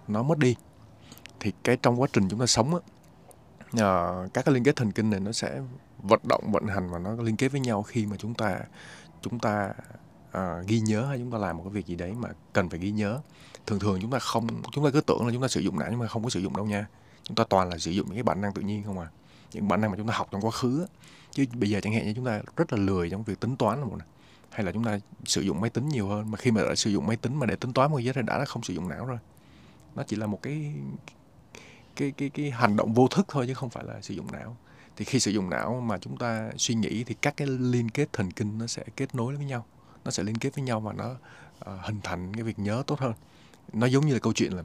[0.07, 0.55] nó mất đi.
[1.39, 2.81] Thì cái trong quá trình chúng ta sống á
[3.83, 5.61] uh, các cái liên kết thần kinh này nó sẽ
[6.03, 8.59] vận động vận hành và nó liên kết với nhau khi mà chúng ta
[9.21, 9.73] chúng ta
[10.37, 12.79] uh, ghi nhớ hay chúng ta làm một cái việc gì đấy mà cần phải
[12.79, 13.21] ghi nhớ.
[13.65, 15.87] Thường thường chúng ta không chúng ta cứ tưởng là chúng ta sử dụng não
[15.91, 16.87] nhưng mà không có sử dụng đâu nha
[17.29, 19.07] chúng ta toàn là sử dụng những cái bản năng tự nhiên không à.
[19.53, 20.85] Những bản năng mà chúng ta học trong quá khứ
[21.31, 23.81] chứ bây giờ chẳng hạn như chúng ta rất là lười trong việc tính toán
[23.81, 24.07] một này
[24.49, 26.89] hay là chúng ta sử dụng máy tính nhiều hơn mà khi mà đã sử
[26.91, 28.73] dụng máy tính mà để tính toán một cái gì thì đã là không sử
[28.73, 29.17] dụng não rồi.
[29.95, 30.73] Nó chỉ là một cái
[31.95, 34.57] cái cái cái hành động vô thức thôi chứ không phải là sử dụng não.
[34.95, 38.13] Thì khi sử dụng não mà chúng ta suy nghĩ thì các cái liên kết
[38.13, 39.65] thần kinh nó sẽ kết nối với nhau.
[40.05, 42.99] Nó sẽ liên kết với nhau và nó uh, hình thành cái việc nhớ tốt
[42.99, 43.13] hơn.
[43.73, 44.63] Nó giống như là câu chuyện là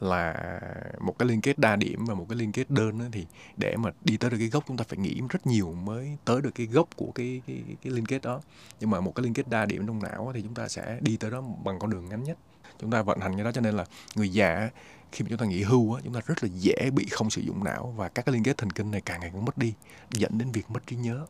[0.00, 0.60] là
[1.00, 3.26] một cái liên kết đa điểm và một cái liên kết đơn thì
[3.56, 6.42] để mà đi tới được cái gốc chúng ta phải nghĩ rất nhiều mới tới
[6.42, 8.40] được cái gốc của cái cái cái, liên kết đó.
[8.80, 11.16] Nhưng mà một cái liên kết đa điểm trong não thì chúng ta sẽ đi
[11.16, 12.38] tới đó bằng con đường ngắn nhất.
[12.80, 14.70] Chúng ta vận hành cái đó cho nên là người già
[15.12, 17.42] khi mà chúng ta nghỉ hưu á, chúng ta rất là dễ bị không sử
[17.42, 19.74] dụng não và các cái liên kết thần kinh này càng ngày càng mất đi
[20.10, 21.26] dẫn đến việc mất trí nhớ.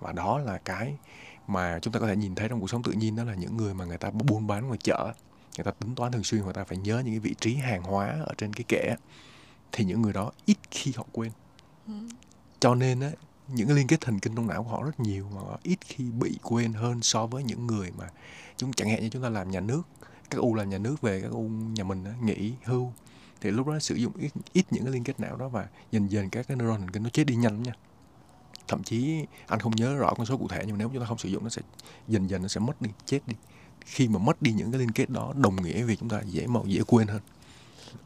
[0.00, 0.94] Và đó là cái
[1.46, 3.56] mà chúng ta có thể nhìn thấy trong cuộc sống tự nhiên đó là những
[3.56, 5.12] người mà người ta buôn bán ngoài chợ
[5.56, 7.82] người ta tính toán thường xuyên người ta phải nhớ những cái vị trí hàng
[7.82, 8.94] hóa ở trên cái kệ
[9.72, 11.30] thì những người đó ít khi họ quên.
[11.86, 11.92] Ừ.
[12.60, 13.10] cho nên á
[13.48, 16.04] những cái liên kết thần kinh trong não của họ rất nhiều mà ít khi
[16.04, 18.10] bị quên hơn so với những người mà
[18.56, 19.82] chúng chẳng hạn như chúng ta làm nhà nước
[20.30, 22.92] các u làm nhà nước về các u nhà mình á, nghỉ hưu
[23.40, 26.10] thì lúc đó sử dụng ít, ít những cái liên kết não đó và dần
[26.10, 27.72] dần các cái neuron thần kinh nó chết đi nhanh lắm nha.
[28.68, 31.06] Thậm chí anh không nhớ rõ con số cụ thể nhưng mà nếu chúng ta
[31.06, 31.62] không sử dụng nó sẽ
[32.08, 33.34] dần dần nó sẽ mất đi chết đi
[33.86, 36.46] khi mà mất đi những cái liên kết đó đồng nghĩa việc chúng ta dễ
[36.46, 37.20] màu dễ quên hơn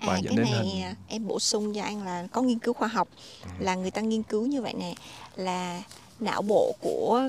[0.00, 2.42] và À, dẫn cái đến này hình- à, em bổ sung cho anh là có
[2.42, 3.08] nghiên cứu khoa học
[3.44, 3.48] Ừ.
[3.58, 4.94] là người ta nghiên cứu như vậy nè
[5.36, 5.82] là
[6.20, 7.28] não bộ của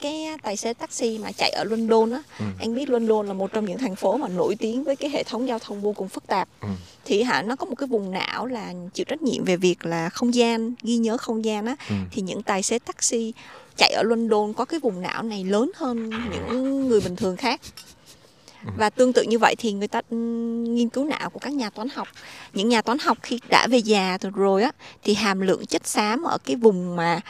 [0.00, 2.44] cái tài xế taxi mà chạy ở London á Ừ.
[2.60, 5.22] anh biết London là một trong những thành phố mà nổi tiếng với cái hệ
[5.24, 6.68] thống giao thông vô cùng phức tạp Ừ.
[7.04, 10.08] thì hả nó có một cái vùng não là chịu trách nhiệm về việc là
[10.08, 11.94] không gian ghi nhớ không gian á Ừ.
[12.10, 13.32] thì những tài xế taxi
[13.76, 17.60] chạy ở London có cái vùng não này lớn hơn những người bình thường khác
[18.78, 21.70] và tương tự như vậy thì người ta ừm, nghiên cứu não của các nhà
[21.70, 22.08] toán học
[22.54, 24.72] những nhà toán học khi đã về già rồi á
[25.04, 27.20] thì hàm lượng chất xám ở cái vùng mà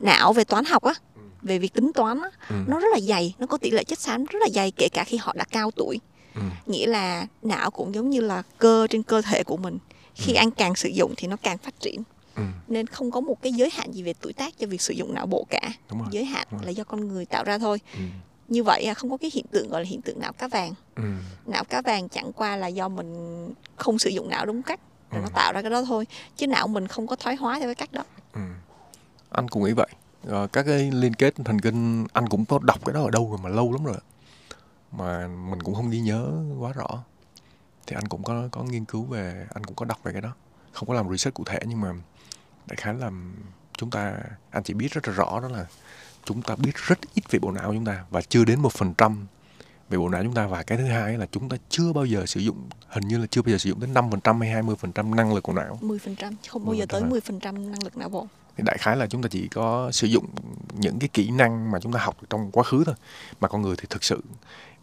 [0.00, 0.92] não về toán học á
[1.42, 2.54] về việc tính toán á Ừ.
[2.66, 5.04] nó rất là dày nó có tỷ lệ chất xám rất là dày kể cả
[5.04, 6.00] khi họ đã cao tuổi
[6.34, 6.40] Ừ.
[6.66, 9.78] nghĩa là não cũng giống như là cơ trên cơ thể của mình
[10.14, 12.02] khi anh càng sử dụng thì nó càng phát triển
[12.36, 12.42] Ừ.
[12.68, 15.14] nên không có một cái giới hạn gì về tuổi tác cho việc sử dụng
[15.14, 16.08] não bộ cả Đúng rồi.
[16.10, 16.66] giới hạn Đúng rồi.
[16.66, 17.98] là do con người tạo ra thôi Ừ.
[18.48, 21.02] như vậy không có cái hiện tượng gọi là hiện tượng não cá vàng Ừ.
[21.46, 25.20] não cá vàng chẳng qua là do mình không sử dụng não đúng cách rồi
[25.22, 25.32] nó Ừ.
[25.34, 27.92] tạo ra cái đó thôi chứ não mình không có thoái hóa theo cái cách
[27.92, 28.40] đó Ừ.
[29.30, 29.88] Anh cũng nghĩ vậy.
[30.26, 33.30] Ờ, các cái liên kết thần kinh anh cũng có đọc cái đó ở đâu
[33.30, 33.96] rồi mà lâu lắm rồi.
[34.92, 37.04] Mà mình cũng không ghi nhớ quá rõ.
[37.86, 40.32] Thì anh cũng có có nghiên cứu về, anh cũng có đọc về cái đó.
[40.72, 41.92] Không có làm research cụ thể nhưng mà
[42.66, 43.10] đại khái là
[43.78, 44.16] chúng ta
[44.50, 45.66] anh chỉ biết rất là rõ đó là
[46.24, 48.94] chúng ta biết rất ít về bộ não chúng ta và chưa đến một phần
[48.98, 49.26] trăm
[49.90, 52.26] về bộ não chúng ta và cái thứ hai là chúng ta chưa bao giờ
[52.26, 55.34] sử dụng hình như là chưa bao giờ sử dụng đến 5% hay 20% năng
[55.34, 57.08] lực của não 10% chứ không bao giờ 10% tới à?
[57.08, 58.26] 10% năng lực não bộ
[58.56, 60.26] thì đại khái là chúng ta chỉ có sử dụng
[60.74, 62.94] những cái kỹ năng mà chúng ta học trong quá khứ thôi.
[63.40, 64.20] Mà con người thì thực sự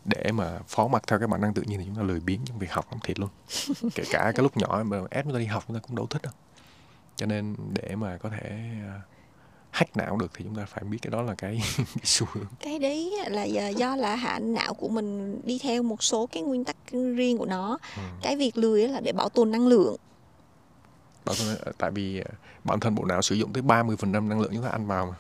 [0.06, 2.40] để mà phó mặc theo cái bản năng tự nhiên thì chúng ta lười biếng
[2.46, 3.30] trong việc học lắm thiệt luôn.
[3.96, 6.08] Kể cả cái lúc nhỏ mà ép chúng ta đi học chúng ta cũng đâu
[6.08, 6.34] thích đâu.
[7.16, 8.60] Cho nên để mà có thể
[8.98, 9.02] uh,
[9.72, 12.46] hack não được thì chúng ta phải biết cái đó là cái, cái xu hướng.
[12.60, 16.64] Cái đấy là do- là hạ não của mình đi theo một số cái nguyên
[16.64, 17.78] tắc riêng của nó.
[17.96, 18.02] Ừ.
[18.22, 19.96] cái việc lười là để bảo tồn năng lượng
[21.26, 22.32] Nói, ờ, tại vì ờ,
[22.64, 25.16] bản thân bộ não sử dụng tới 30% năng lượng chúng ta ăn vào mà.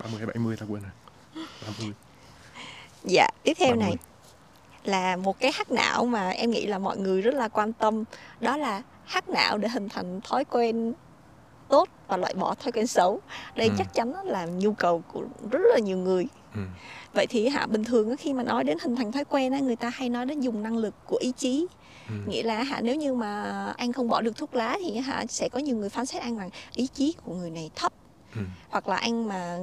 [0.00, 0.92] 30 hay 70 ta quên rồi.
[1.66, 1.92] 30
[3.04, 3.84] dạ tiếp theo 30.
[3.86, 3.96] này.
[4.84, 8.04] Là một cái hack não mà em nghĩ là mọi người rất là quan tâm.
[8.40, 10.92] Đó là hack não để hình thành thói quen
[11.68, 13.20] tốt và loại bỏ thói quen xấu.
[13.56, 13.74] Đây Ừ.
[13.78, 16.26] chắc chắn là nhu cầu của rất là nhiều người.
[16.54, 16.60] Ừ,
[17.14, 19.76] vậy thì hạ bình thường khi mà nói đến hình thành thói quen á, người
[19.76, 21.66] ta hay nói đến dùng năng lực của ý chí
[22.08, 23.42] ừ, nghĩa là hạ nếu như mà
[23.76, 26.38] anh không bỏ được thuốc lá thì hạ sẽ có nhiều người phán xét anh
[26.38, 27.92] rằng ý chí của người này thấp.
[28.34, 29.58] Ừ, hoặc là anh mà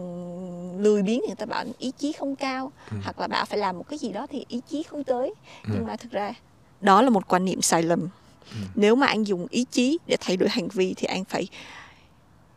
[0.77, 2.71] lười biếng thì người ta bảo ý chí không cao.
[2.91, 2.97] Ừ.
[3.03, 5.34] hoặc là bảo phải làm một cái gì đó thì ý chí không tới.
[5.63, 5.69] Ừ.
[5.73, 6.34] nhưng mà thực ra
[6.81, 8.10] đó là một quan niệm sai lầm.
[8.51, 8.58] Ừ.
[8.75, 11.47] nếu mà anh dùng ý chí để thay đổi hành vi thì anh phải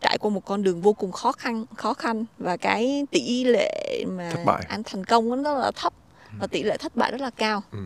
[0.00, 2.24] trải qua một con đường vô cùng khó khăn khó khăn.
[2.38, 4.32] Và cái tỷ lệ mà
[4.68, 5.92] anh thành công nó rất là thấp.
[6.40, 7.62] Và tỷ lệ thất bại rất là cao.
[7.72, 7.78] Ừ,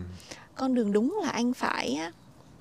[0.56, 2.00] con đường đúng là anh phải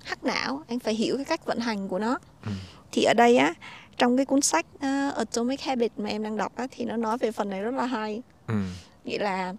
[0.04, 2.20] hack não anh phải hiểu cái cách vận hành của nó.
[2.46, 2.52] Ừ.
[2.92, 3.54] thì ở đây á
[3.98, 7.18] trong cái cuốn sách uh, Atomic Habit mà em đang đọc á, thì nó nói
[7.18, 8.22] về phần này rất là hay.
[8.48, 8.56] Ừ.
[9.04, 9.54] nghĩa là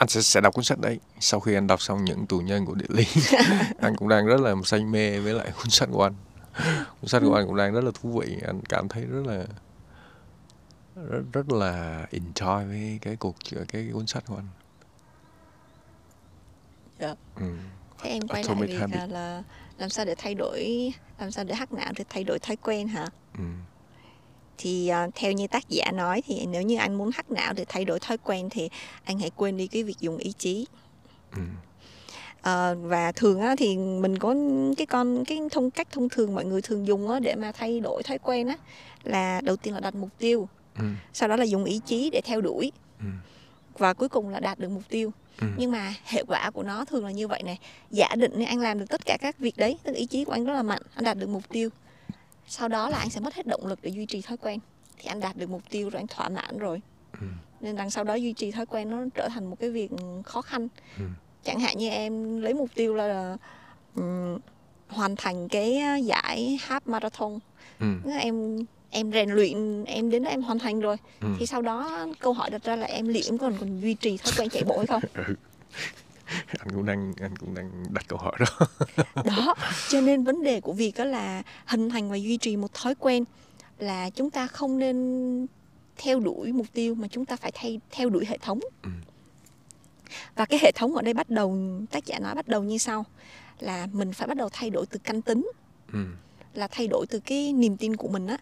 [0.00, 2.66] anh sẽ sẽ đọc cuốn sách đấy sau khi anh đọc xong những tù nhân
[2.66, 3.04] của địa lý.
[3.80, 6.14] Anh cũng đang rất là say mê với lại cuốn sách của anh.
[7.00, 8.36] Cuốn sách của anh cũng đang rất là thú vị.
[8.46, 9.44] Anh cảm thấy rất là
[11.08, 14.48] rất, rất là enjoy với cái cuộc cái, cái cuốn sách của anh
[17.00, 17.14] Dạ.
[17.36, 17.42] ừ.
[18.02, 18.94] thế em quay Atomic lại việc Habit.
[18.96, 19.42] là, là
[19.78, 22.88] làm sao để thay đổi làm sao để hack não để thay đổi thói quen
[22.88, 23.06] hả
[23.38, 23.44] Ừ.
[24.58, 27.64] thì à, theo như tác giả nói thì nếu như anh muốn hack não để
[27.68, 28.68] thay đổi thói quen thì
[29.04, 30.66] anh hãy quên đi cái việc dùng ý chí
[31.36, 31.42] Ừ.
[32.42, 34.34] Ờ, và thường á, thì mình có
[34.76, 37.80] cái con cái thông cách thông thường mọi người thường dùng á, để mà thay
[37.80, 38.56] đổi thói quen á
[39.02, 40.84] là đầu tiên là đặt mục tiêu Ừ.
[41.12, 43.04] sau đó là dùng ý chí để theo đuổi Ừ.
[43.78, 45.46] và cuối cùng là đạt được mục tiêu Ừ.
[45.56, 47.58] nhưng mà hệ quả của nó thường là như vậy này
[47.90, 50.32] giả định nếu anh làm được tất cả các việc đấy tức ý chí của
[50.32, 51.68] anh rất là mạnh anh đạt được mục tiêu
[52.48, 54.58] sau đó là anh sẽ mất hết động lực để duy trì thói quen
[54.98, 56.80] thì anh đạt được mục tiêu rồi anh thỏa mãn rồi
[57.20, 57.26] Ừ.
[57.60, 59.90] nên đằng sau đó duy trì thói quen nó trở thành một cái việc
[60.24, 61.04] khó khăn Ừ.
[61.44, 63.36] chẳng hạn như em lấy mục tiêu là
[63.94, 64.38] ừm,
[64.88, 67.38] hoàn thành cái giải half marathon
[67.80, 67.86] Ừ.
[68.20, 68.56] Em
[68.90, 71.28] em rèn luyện em đến đó em hoàn thành rồi Ừ.
[71.38, 74.16] thì sau đó câu hỏi đặt ra là em liệu em còn còn duy trì
[74.16, 75.34] thói quen chạy bộ hay không Ừ.
[76.58, 78.66] anh cũng đang anh cũng đang đặt câu hỏi đó
[79.24, 79.54] đó
[79.88, 82.94] cho nên vấn đề của việc đó là hình thành và duy trì một thói
[82.94, 83.24] quen
[83.78, 85.46] là chúng ta không nên
[85.96, 88.90] theo đuổi mục tiêu mà chúng ta phải thay theo đuổi hệ thống Ừ.
[90.36, 91.58] và cái hệ thống ở đây bắt đầu
[91.90, 93.04] tác giả nói bắt đầu như sau
[93.60, 95.50] là mình phải bắt đầu thay đổi từ canh tính
[95.92, 95.98] ừ.
[96.54, 98.36] là thay đổi từ cái niềm tin của mình á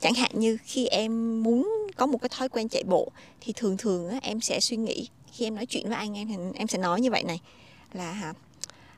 [0.00, 3.08] chẳng hạn như khi em muốn có một cái thói quen chạy bộ
[3.40, 6.28] thì thường thường á, em sẽ suy nghĩ khi em nói chuyện với anh em
[6.28, 7.40] thì em sẽ nói như vậy này
[7.92, 8.32] là hả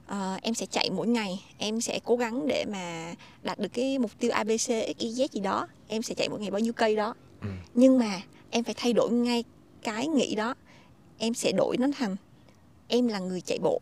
[0.06, 3.98] ờ, em sẽ chạy mỗi ngày em sẽ cố gắng để mà đạt được cái
[3.98, 4.50] mục tiêu abc
[4.98, 7.48] xyz gì đó em sẽ chạy mỗi ngày bao nhiêu cây đó Ừ.
[7.74, 9.44] nhưng mà em phải thay đổi ngay
[9.82, 10.54] cái nghĩ đó
[11.18, 12.16] em sẽ đổi nó thành
[12.88, 13.80] em là người chạy bộ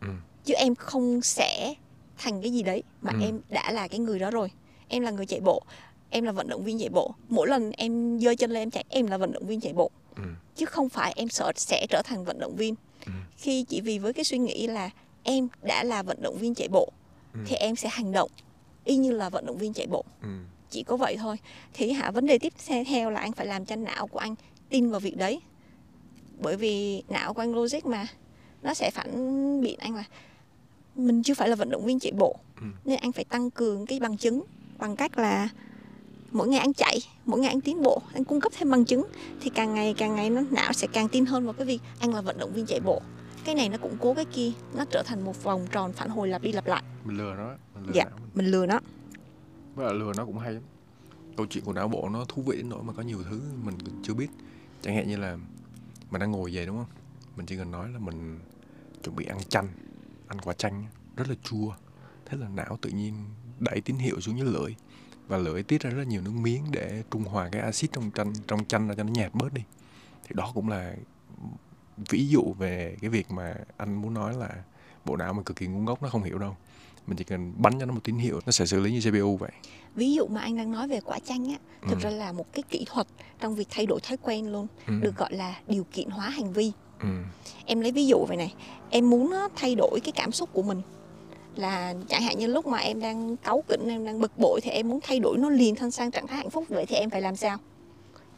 [0.00, 0.08] Ừ.
[0.44, 1.74] chứ em không sẽ
[2.18, 3.18] thành cái gì đấy mà Ừ.
[3.24, 4.50] em đã là cái người đó rồi
[4.90, 5.62] em là người chạy bộ
[6.10, 8.84] em là vận động viên chạy bộ mỗi lần em giơ chân lên em chạy
[8.88, 10.22] em là vận động viên chạy bộ Ừ.
[10.56, 12.74] chứ không phải em sợ sẽ trở thành vận động viên
[13.06, 13.12] Ừ.
[13.36, 14.90] khi chỉ vì với cái suy nghĩ là
[15.22, 16.88] em đã là vận động viên chạy bộ
[17.34, 17.40] Ừ.
[17.46, 18.30] thì em sẽ hành động
[18.84, 20.28] y như là vận động viên chạy bộ Ừ.
[20.70, 21.36] chỉ có vậy thôi
[21.74, 22.52] thì hả vấn đề tiếp
[22.86, 24.34] theo là anh phải làm cho não của anh
[24.68, 25.40] tin vào việc đấy
[26.40, 28.06] bởi vì não của anh logic mà
[28.62, 30.04] nó sẽ phản biện anh là
[30.94, 32.66] mình chưa phải là vận động viên chạy bộ Ừ.
[32.84, 34.42] nên anh phải tăng cường cái bằng chứng
[34.80, 35.48] bằng cách là
[36.32, 39.06] mỗi ngày anh chạy mỗi ngày anh tiến bộ anh cung cấp thêm bằng chứng
[39.40, 42.14] thì càng ngày càng ngày nó não sẽ càng tin hơn vào cái việc anh
[42.14, 43.02] là vận động viên chạy bộ.
[43.44, 46.28] Cái này nó cũng cố cái kia nó trở thành một vòng tròn phản hồi
[46.28, 46.82] lặp đi lặp lại.
[47.04, 48.30] Mình lừa nó mình lừa dạ não mình.
[48.34, 48.80] mình lừa nó.
[49.74, 50.62] Với lại lừa nó cũng hay lắm.
[51.36, 53.74] Câu chuyện của não bộ nó thú vị đến nỗi mà có nhiều thứ mình
[54.02, 54.28] chưa biết.
[54.82, 55.38] Chẳng hạn như là
[56.10, 56.86] mình đang ngồi về đúng không?
[57.36, 58.38] Mình chỉ cần nói là mình
[59.04, 59.68] chuẩn bị ăn chanh
[60.28, 61.72] ăn quả chanh rất là chua.
[62.26, 63.14] Thế là não tự nhiên
[63.60, 64.74] đẩy tín hiệu xuống dưới lưỡi
[65.28, 68.10] và lưỡi tiết ra rất là nhiều nước miếng để trung hòa cái axit trong
[68.14, 69.62] chanh trong chanh ra cho nó nhạt bớt đi
[70.24, 70.94] thì đó cũng là
[72.10, 74.48] ví dụ về cái việc mà anh muốn nói là
[75.04, 76.56] bộ não mình cực kỳ ngu ngốc nó không hiểu đâu
[77.06, 79.36] mình chỉ cần bắn cho nó một tín hiệu nó sẽ xử lý như CPU
[79.36, 79.50] vậy
[79.94, 81.56] ví dụ mà anh đang nói về quả chanh á
[81.88, 82.02] thực Ừ.
[82.02, 83.06] ra là một cái kỹ thuật
[83.40, 84.92] trong việc thay đổi thói quen luôn ừ.
[85.00, 87.08] được gọi là điều kiện hóa hành vi ừ.
[87.66, 88.54] em lấy ví dụ vậy này
[88.90, 90.82] em muốn thay đổi cái cảm xúc của mình
[91.56, 94.70] là chẳng hạn như lúc mà em đang cáu kỉnh em đang bực bội thì
[94.70, 96.64] em muốn thay đổi nó liền thân sang trạng thái hạnh phúc.
[96.68, 97.58] Vậy thì em phải làm sao?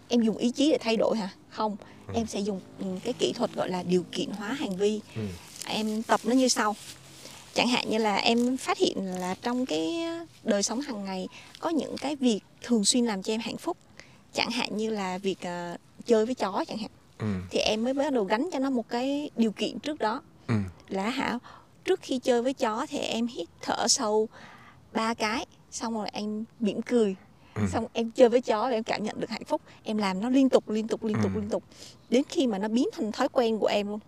[0.08, 1.28] Em dùng ý chí để thay đổi hả?
[1.48, 2.14] Không Ừ.
[2.16, 5.00] em sẽ dùng ừ, cái kỹ thuật gọi là điều kiện hóa hành vi.
[5.16, 5.22] Ừ.
[5.66, 6.76] em tập nó như sau.
[7.54, 9.96] Chẳng hạn như là em phát hiện là trong cái
[10.44, 11.28] đời sống hàng ngày
[11.60, 13.76] có những cái việc thường xuyên làm cho em hạnh phúc.
[14.34, 16.90] Chẳng hạn như là việc ờ, chơi với chó chẳng hạn.
[17.18, 17.26] Ừ.
[17.50, 20.22] thì em mới bắt đầu gắn cho nó một cái điều kiện trước đó.
[20.48, 20.54] Ừ.
[20.88, 21.38] là hả
[21.84, 24.28] trước khi chơi với chó thì em hít thở sâu
[24.92, 27.16] ba cái xong rồi em mỉm cười.
[27.54, 27.62] Ừ.
[27.72, 29.60] xong em chơi với chó và em cảm nhận được hạnh phúc.
[29.84, 31.40] Em làm nó liên tục liên tục liên tục Ừ.
[31.40, 31.62] liên tục.
[32.10, 34.00] Đến khi mà nó biến thành thói quen của em luôn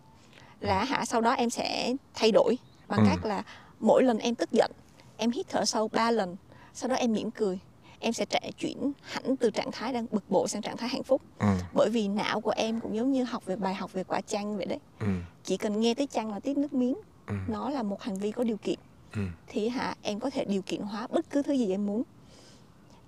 [0.61, 2.59] là hả sau đó em sẽ thay đổi
[2.89, 3.07] bằng Ừ.
[3.11, 3.43] cách là
[3.81, 4.71] mỗi lần em tức giận
[5.17, 6.37] em hít thở sâu 3 lần
[6.75, 7.59] sau đó em mỉm cười.
[8.01, 11.03] Em sẽ trẻ chuyển hẳn từ trạng thái đang bực bội sang trạng thái hạnh
[11.03, 11.23] phúc.
[11.39, 14.21] Ừ, bởi vì não của em cũng giống như học về bài học về quả
[14.21, 14.79] chanh vậy đấy.
[15.01, 15.07] Ừ,
[15.45, 16.95] chỉ cần nghe tới chanh là tiết nước miếng
[17.27, 18.79] ừ, nó là một hành vi có điều kiện.
[19.15, 22.03] Ừ, thì hả em có thể điều kiện hóa bất cứ thứ gì em muốn.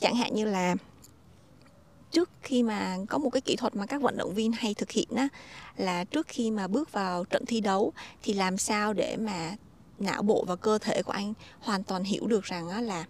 [0.01, 0.75] Chẳng hạn như là
[2.11, 4.91] trước khi mà có một cái kỹ thuật mà các vận động viên hay thực
[4.91, 5.29] hiện á
[5.77, 9.57] là trước khi mà bước vào trận thi đấu thì làm sao để mà
[9.99, 13.05] não bộ và cơ thể của anh hoàn toàn hiểu được rằng á là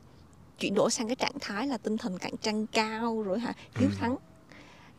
[0.58, 3.88] chuyển đổi sang cái trạng thái là tinh thần cạnh tranh cao rồi hả hiếu
[3.88, 3.94] Ừ.
[3.98, 4.16] thắng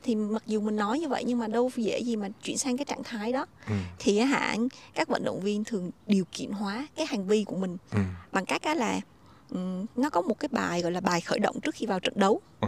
[0.03, 2.77] thì mặc dù mình nói như vậy nhưng mà đâu dễ gì mà chuyển sang
[2.77, 3.45] cái trạng thái đó.
[3.67, 4.55] Ừ, thì hả
[4.93, 7.99] các vận động viên thường điều kiện hóa cái hành vi của mình ừ,
[8.31, 9.01] bằng cách á là
[9.49, 12.13] ừm, nó có một cái bài gọi là bài khởi động trước khi vào trận
[12.17, 12.41] đấu.
[12.61, 12.67] Ừ,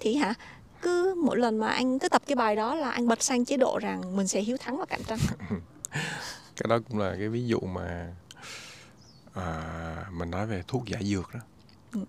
[0.00, 0.34] thì hả
[0.82, 3.56] cứ mỗi lần mà anh cứ tập cái bài đó là anh bật sang chế
[3.56, 5.18] độ rằng mình sẽ hiếu thắng và cạnh tranh.
[6.56, 8.14] Cái đó cũng là cái ví dụ mà
[9.34, 11.40] à, mình nói về thuốc giải dược đó.
[11.92, 12.00] Ừ.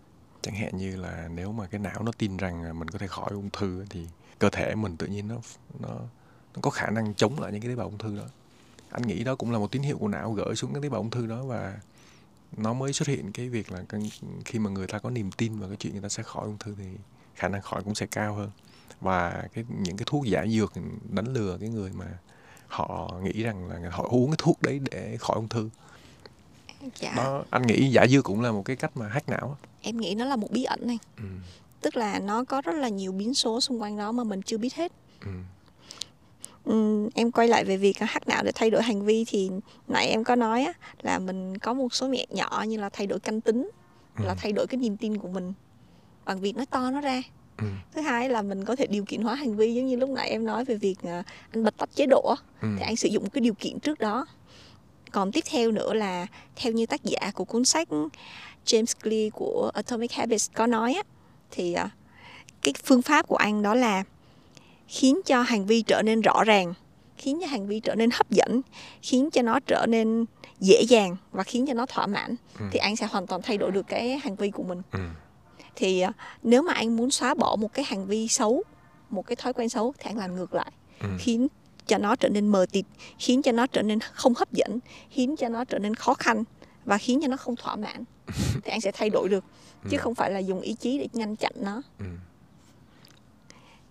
[0.42, 3.30] chẳng hạn như là nếu mà cái não nó tin rằng mình có thể khỏi
[3.32, 4.08] ung thư thì
[4.42, 5.36] cơ thể mình tự nhiên nó
[5.80, 5.90] nó
[6.56, 8.24] nó có khả năng chống lại những cái tế bào ung thư đó.
[8.90, 11.02] Anh nghĩ đó cũng là một tín hiệu của não gửi xuống cái tế bào
[11.02, 11.80] ung thư đó và
[12.58, 13.84] nó mới xuất hiện cái việc là
[14.46, 16.58] khi mà người ta có niềm tin vào cái chuyện người ta sẽ khỏi ung
[16.58, 16.86] thư thì
[17.36, 18.50] khả năng khỏi cũng sẽ cao hơn.
[19.02, 20.74] Và cái những cái thuốc giả dược
[21.10, 22.06] đánh lừa cái người mà
[22.68, 25.70] họ nghĩ rằng là họ uống cái thuốc đấy để khỏi ung thư.
[27.00, 27.14] Dạ.
[27.16, 30.16] Đó anh nghĩ giả dược cũng là một cái cách mà hack não em nghĩ
[30.16, 30.98] nó là một bí ẩn này.
[31.18, 31.24] Ừ,
[31.82, 34.58] tức là nó có rất là nhiều biến số xung quanh đó mà mình chưa
[34.58, 34.92] biết hết.
[35.26, 35.32] Ừ,
[36.64, 39.50] Ừm, em quay lại về việc hack não để thay đổi hành vi thì
[39.88, 43.08] nãy em có nói á, là mình có một số mẹo nhỏ như là thay
[43.08, 43.70] đổi canh tính
[44.18, 45.54] ừ, là thay đổi cái niềm tin của mình
[46.26, 47.22] bằng việc nói to nó ra.
[47.58, 50.10] Ừ, thứ hai là mình có thể điều kiện hóa hành vi giống như lúc
[50.10, 53.08] nãy em nói về việc à, anh bật tắt chế độ ừ, thì anh sử
[53.08, 54.26] dụng cái điều kiện trước đó.
[55.12, 57.88] Còn tiếp theo nữa là theo như tác giả của cuốn sách
[58.66, 61.04] James Clear của Atomic Habits có nói á
[61.52, 61.90] thì à,
[62.62, 64.04] cái phương pháp của anh đó là
[64.88, 66.74] khiến cho hành vi trở nên rõ ràng
[67.18, 68.62] khiến cho hành vi trở nên hấp dẫn
[69.02, 70.26] khiến cho nó trở nên
[70.60, 72.66] dễ dàng và khiến cho nó thỏa mãn Ừ.
[72.72, 74.82] thì anh sẽ hoàn toàn thay đổi được cái hành vi của mình.
[74.92, 75.00] Ừ,
[75.76, 76.12] thì à,
[76.44, 78.64] nếu mà anh muốn xóa bỏ một cái hành vi xấu
[79.10, 81.48] một cái thói quen xấu thì anh làm ngược lại ừ, khiến
[81.88, 82.86] cho nó trở nên mờ tịt
[83.20, 86.44] khiến cho nó trở nên không hấp dẫn khiến cho nó trở nên khó khăn
[86.86, 88.04] và khiến cho nó không thỏa mãn
[88.64, 89.44] thì anh sẽ thay đổi được
[89.90, 91.82] chứ không phải là dùng ý chí để ngăn chặn nó.
[92.00, 92.06] Ừ,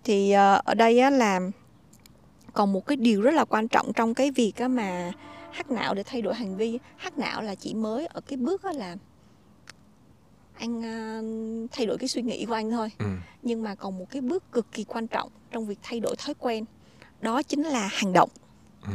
[0.03, 1.39] thì ờ, ở đây á là
[2.53, 5.11] còn một cái điều rất là quan trọng trong cái việc á mà
[5.51, 6.79] hack não để thay đổi hành vi.
[6.97, 8.95] Hack não là chỉ mới ở cái bước á là
[10.53, 11.21] anh ờ,
[11.71, 12.89] thay đổi cái suy nghĩ của anh thôi.
[12.99, 13.05] Ừ,
[13.41, 16.33] nhưng mà còn một cái bước cực kỳ quan trọng trong việc thay đổi thói
[16.39, 16.65] quen
[17.21, 18.29] đó chính là hành động.
[18.81, 18.91] Ừ,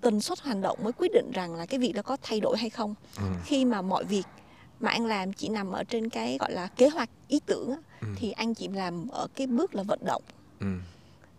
[0.00, 2.58] tần suất hành động mới quyết định rằng là cái việc đó có thay đổi
[2.58, 2.94] hay không.
[3.16, 4.24] Ừ, khi mà mọi việc
[4.80, 8.06] mà anh làm chỉ nằm ở trên cái gọi là kế hoạch ý tưởng Ừ.
[8.16, 10.22] thì anh chỉ làm ở cái bước là vận động.
[10.60, 10.66] Ừ,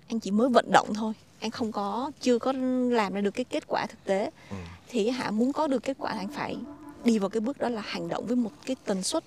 [0.08, 2.52] anh chỉ mới vận động thôi anh không có chưa có
[2.92, 4.30] làm ra được cái kết quả thực tế.
[4.50, 4.56] Ừ,
[4.88, 6.58] thì hả muốn có được kết quả anh phải
[7.06, 9.24] đi vào cái bước đó là hành động với một cái tần suất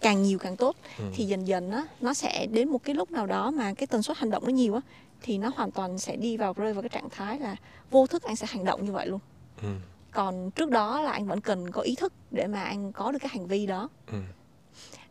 [0.00, 0.76] càng nhiều càng tốt.
[0.98, 3.86] Ừ, thì dần dần á nó sẽ đến một cái lúc nào đó mà cái
[3.86, 4.80] tần suất hành động nó nhiều á
[5.22, 7.56] thì nó hoàn toàn sẽ đi vào rơi vào cái trạng thái là
[7.90, 9.20] vô thức anh sẽ hành động như vậy luôn.
[9.62, 9.68] Ừ,
[10.16, 13.18] còn trước đó là anh vẫn cần có ý thức để mà anh có được
[13.18, 13.88] cái hành vi đó.
[14.06, 14.18] Ừ,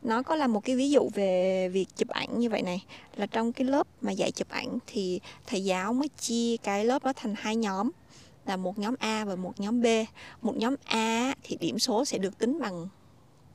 [0.01, 2.85] nó có là một cái ví dụ về việc chụp ảnh như vậy này.
[3.15, 7.03] Là trong cái lớp mà dạy chụp ảnh thì thầy giáo mới chia cái lớp
[7.03, 7.91] đó thành hai nhóm.
[8.45, 9.85] Là một nhóm A và một nhóm B.
[10.41, 12.87] Một nhóm A thì điểm số sẽ được tính bằng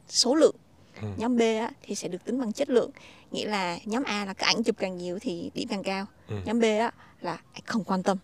[0.08, 0.56] số lượng.
[1.02, 1.08] Ừ.
[1.16, 2.90] nhóm B á, thì sẽ được tính bằng chất lượng.
[3.30, 6.06] Nghĩa là nhóm A là cái ảnh chụp càng nhiều thì điểm càng cao.
[6.28, 6.36] Ừ.
[6.44, 8.18] nhóm B á, là không quan tâm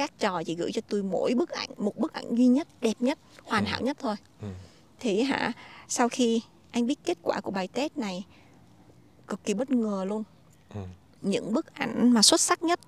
[0.00, 2.94] các trò chỉ gửi cho tôi mỗi bức ảnh một bức ảnh duy nhất đẹp
[3.00, 3.68] nhất hoàn Ừ.
[3.70, 4.16] hảo nhất thôi.
[4.42, 4.48] Ừ.
[5.00, 5.52] thì hả
[5.88, 8.24] sau khi anh biết kết quả của bài test này
[9.26, 10.22] cực kỳ bất ngờ luôn.
[10.74, 10.80] Ừ.
[11.22, 12.80] những bức ảnh mà xuất sắc nhất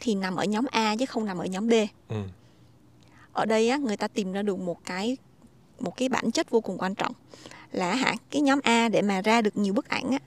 [0.00, 1.72] thì nằm ở nhóm A chứ không nằm ở nhóm B.
[2.08, 2.16] Ừ,
[3.32, 5.16] ở đây á người ta tìm ra được một cái
[5.80, 7.12] một cái bản chất vô cùng quan trọng.
[7.72, 10.18] Là hả cái nhóm A để mà ra được nhiều bức ảnh á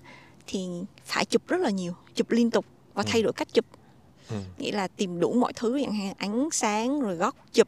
[0.47, 0.67] thì
[1.05, 3.65] phải chụp rất là nhiều chụp liên tục và thay đổi cách chụp
[4.29, 7.67] ừ, nghĩa là tìm đủ mọi thứ chẳng hạn ánh sáng rồi góc chụp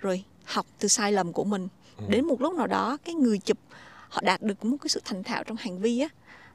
[0.00, 1.68] rồi học từ sai lầm của mình.
[1.98, 2.04] Ừ.
[2.08, 3.58] đến một lúc nào đó cái người chụp
[4.08, 6.08] họ đạt được một cái sự thành thạo trong hành vi á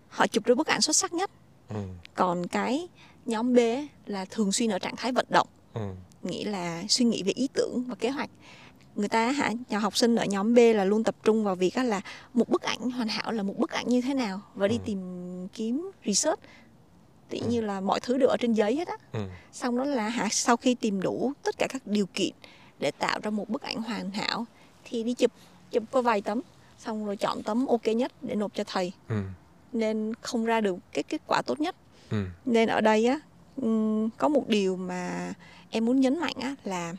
[0.10, 1.32] họ chụp được bức ảnh xuất sắc nhất.
[1.70, 1.76] Ừ,
[2.16, 2.88] còn cái
[3.26, 3.60] nhóm B
[4.06, 5.48] là thường xuyên ở trạng thái vận động.
[5.74, 5.82] Ừ,
[6.24, 8.30] nghĩa là suy nghĩ về ý tưởng và kế hoạch.
[8.96, 11.78] Người ta hả nhà học sinh ở nhóm B là luôn tập trung vào việc
[11.78, 12.02] là
[12.34, 14.82] một bức ảnh hoàn hảo là một bức ảnh như thế nào và đi ừ.
[14.86, 15.00] tìm
[15.54, 16.40] kiếm research
[17.34, 17.48] tỉ ừ.
[17.50, 19.20] như là mọi thứ đều ở trên giấy hết á ừ.
[19.52, 22.34] xong đó là hả sau khi tìm đủ tất cả các điều kiện
[22.80, 24.46] để tạo ra một bức ảnh hoàn hảo
[24.84, 25.32] thì đi chụp
[25.72, 26.42] chụp có vài tấm
[26.78, 29.16] xong rồi chọn tấm ok nhất để nộp cho thầy ừ.
[29.74, 31.76] nên không ra được cái kết quả tốt nhất
[32.10, 32.26] ừ.
[32.46, 33.20] nên ở đây á
[34.18, 35.34] có một điều mà
[35.70, 36.94] em muốn nhấn mạnh á là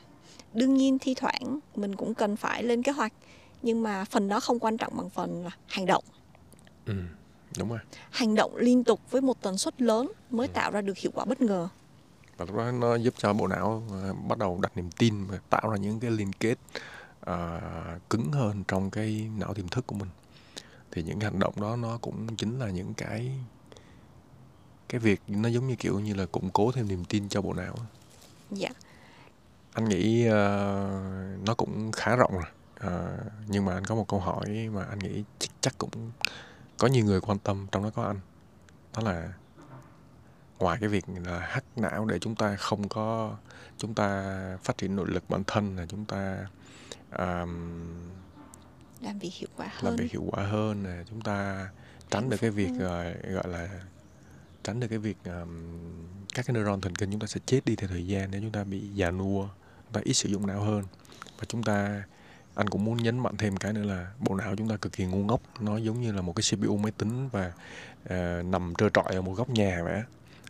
[0.55, 3.13] đương nhiên thi thoảng mình cũng cần phải lên kế hoạch
[3.63, 6.05] nhưng mà phần đó không quan trọng bằng phần là hành động
[6.87, 6.95] ừ,
[7.59, 7.79] đúng rồi.
[8.11, 10.53] Hành động liên tục với một tần suất lớn mới ừ.
[10.53, 11.69] tạo ra được hiệu quả bất ngờ.
[12.37, 15.39] Và lúc đó nó giúp cho bộ não uh, bắt đầu đặt niềm tin và
[15.51, 16.57] tạo ra những cái liên kết
[17.31, 20.09] uh, cứng hơn trong cái não tiềm thức của mình.
[20.91, 23.33] Thì những hành động đó nó cũng chính là những cái
[24.89, 27.53] cái việc nó giống như kiểu như là củng cố thêm niềm tin cho bộ
[27.53, 27.75] não.
[28.51, 28.69] Dạ.
[29.73, 30.33] Anh nghĩ uh,
[31.47, 32.45] nó cũng khá rộng rồi.
[32.87, 35.91] Uh, nhưng mà anh có một câu hỏi mà anh nghĩ chắc, chắc cũng
[36.79, 38.21] có nhiều người quan tâm trong đó có anh.
[38.95, 39.33] Đó là
[40.59, 43.37] ngoài cái việc là hắc não để chúng ta không có
[43.79, 46.47] chúng ta phát triển nội lực bản thân là chúng ta
[47.19, 48.11] um,
[49.01, 51.69] làm việc hiệu quả hơn làm việc hiệu quả hơn là chúng ta
[52.11, 53.69] tránh được cái việc uh, gọi là
[54.65, 55.73] tránh được cái việc um,
[56.35, 58.53] các cái neuron thần kinh chúng ta sẽ chết đi theo thời gian nếu chúng
[58.53, 59.49] ta bị già nua
[59.85, 60.85] chúng ta ít sử dụng não hơn.
[61.39, 62.05] Và chúng ta
[62.55, 65.05] anh cũng muốn nhấn mạnh thêm cái nữa là bộ não chúng ta cực kỳ
[65.05, 65.41] ngu ngốc.
[65.61, 67.53] Nó giống như là một cái CPU máy tính và
[68.05, 70.03] uh, nằm trơ trọi ở một góc nhà vậy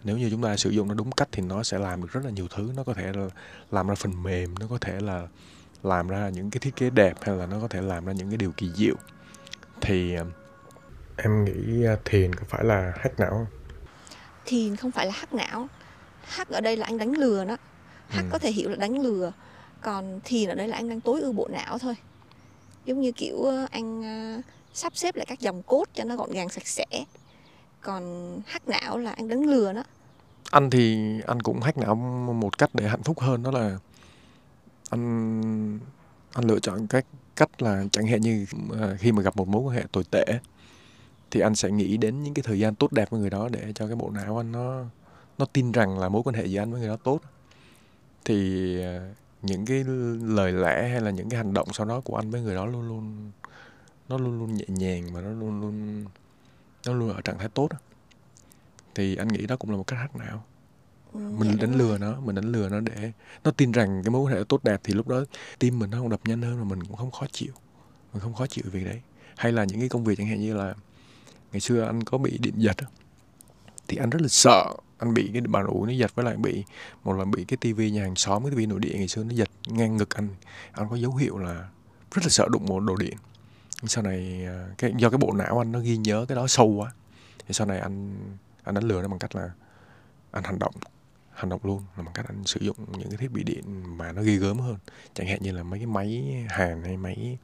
[0.05, 2.25] nếu như chúng ta sử dụng nó đúng cách thì nó sẽ làm được rất
[2.25, 2.73] là nhiều thứ.
[2.77, 3.29] Nó có thể là
[3.71, 5.29] làm ra phần mềm nó có thể là
[5.83, 8.29] làm ra những cái thiết kế đẹp hay là nó có thể làm ra những
[8.29, 8.95] cái điều kỳ diệu.
[9.81, 10.27] Thì uh,
[11.17, 13.47] em nghĩ uh, thiền có phải là hack não không?
[14.45, 15.69] thiền không phải là hack não.
[16.25, 17.57] Hack ở đây là anh đánh lừa đó.
[18.09, 18.31] Hack ừ.
[18.33, 19.33] có thể hiểu là đánh lừa
[19.85, 21.95] còn thiền ở đây là anh đang tối ưu bộ não thôi.
[22.85, 24.43] Giống như kiểu ờ, anh ờ,
[24.75, 26.87] sắp xếp lại các dòng cốt cho nó gọn gàng, sạch sẽ.
[27.81, 28.03] Còn
[28.47, 29.85] hack não là anh đánh lừa đó.
[30.51, 31.95] Anh thì anh cũng hack não
[32.35, 33.79] một cách để hạnh phúc hơn, đó là
[34.91, 35.79] anh
[36.33, 39.63] anh lựa chọn cách cách là chẳng hạn như ờ, khi mà gặp một mối
[39.63, 40.25] quan hệ tồi tệ
[41.31, 43.73] thì anh sẽ nghĩ đến những cái thời gian tốt đẹp với người đó để
[43.75, 44.85] cho cái bộ não anh nó
[45.39, 47.21] nó tin rằng là mối quan hệ giữa anh với người đó tốt.
[48.25, 48.77] Thì
[49.45, 49.85] những cái
[50.23, 52.67] lời lẽ hay là những cái hành động sau đó của anh với người đó
[52.67, 53.33] luôn luôn
[54.09, 56.05] nó luôn luôn nhẹ nhàng và nó luôn luôn
[56.87, 57.69] nó luôn ở trạng thái tốt
[58.95, 60.45] thì anh nghĩ đó cũng là một cách hack não
[61.13, 63.13] ừ, mình đánh lừa nó mình đánh lừa nó để
[63.45, 65.25] nó tin rằng cái mối quan hệ tốt đẹp thì lúc đó
[65.59, 67.53] tim mình nó không đập nhanh hơn và mình cũng không khó chịu
[68.13, 69.01] mình không khó chịu việc đấy.
[69.37, 70.75] Hay là những cái công việc chẳng hạn như là
[71.53, 72.77] ngày xưa anh có bị điện giật
[73.89, 76.65] thì anh rất là sợ anh bị cái bàn ủi nó giật với lại bị
[77.05, 79.31] một là bị cái tivi nhà hàng xóm, cái tivi nội địa ngày xưa nó
[79.35, 80.29] giật ngang ngực anh.
[80.73, 81.69] Anh có dấu hiệu là
[82.11, 83.17] rất là sợ đụng một đồ điện.
[83.87, 86.67] Sau này à, cái, do cái bộ não anh nó ghi nhớ cái đó sâu
[86.67, 86.93] quá,
[87.47, 88.17] thì sau này anh
[88.63, 89.51] anh đánh lừa nó bằng cách là
[90.31, 90.75] anh hành động
[91.33, 94.13] hành động luôn, là bằng cách anh sử dụng những cái thiết bị điện mà
[94.13, 94.77] nó ghi gớm hơn.
[95.15, 97.39] Chẳng hạn như là mấy cái máy hàn hay máy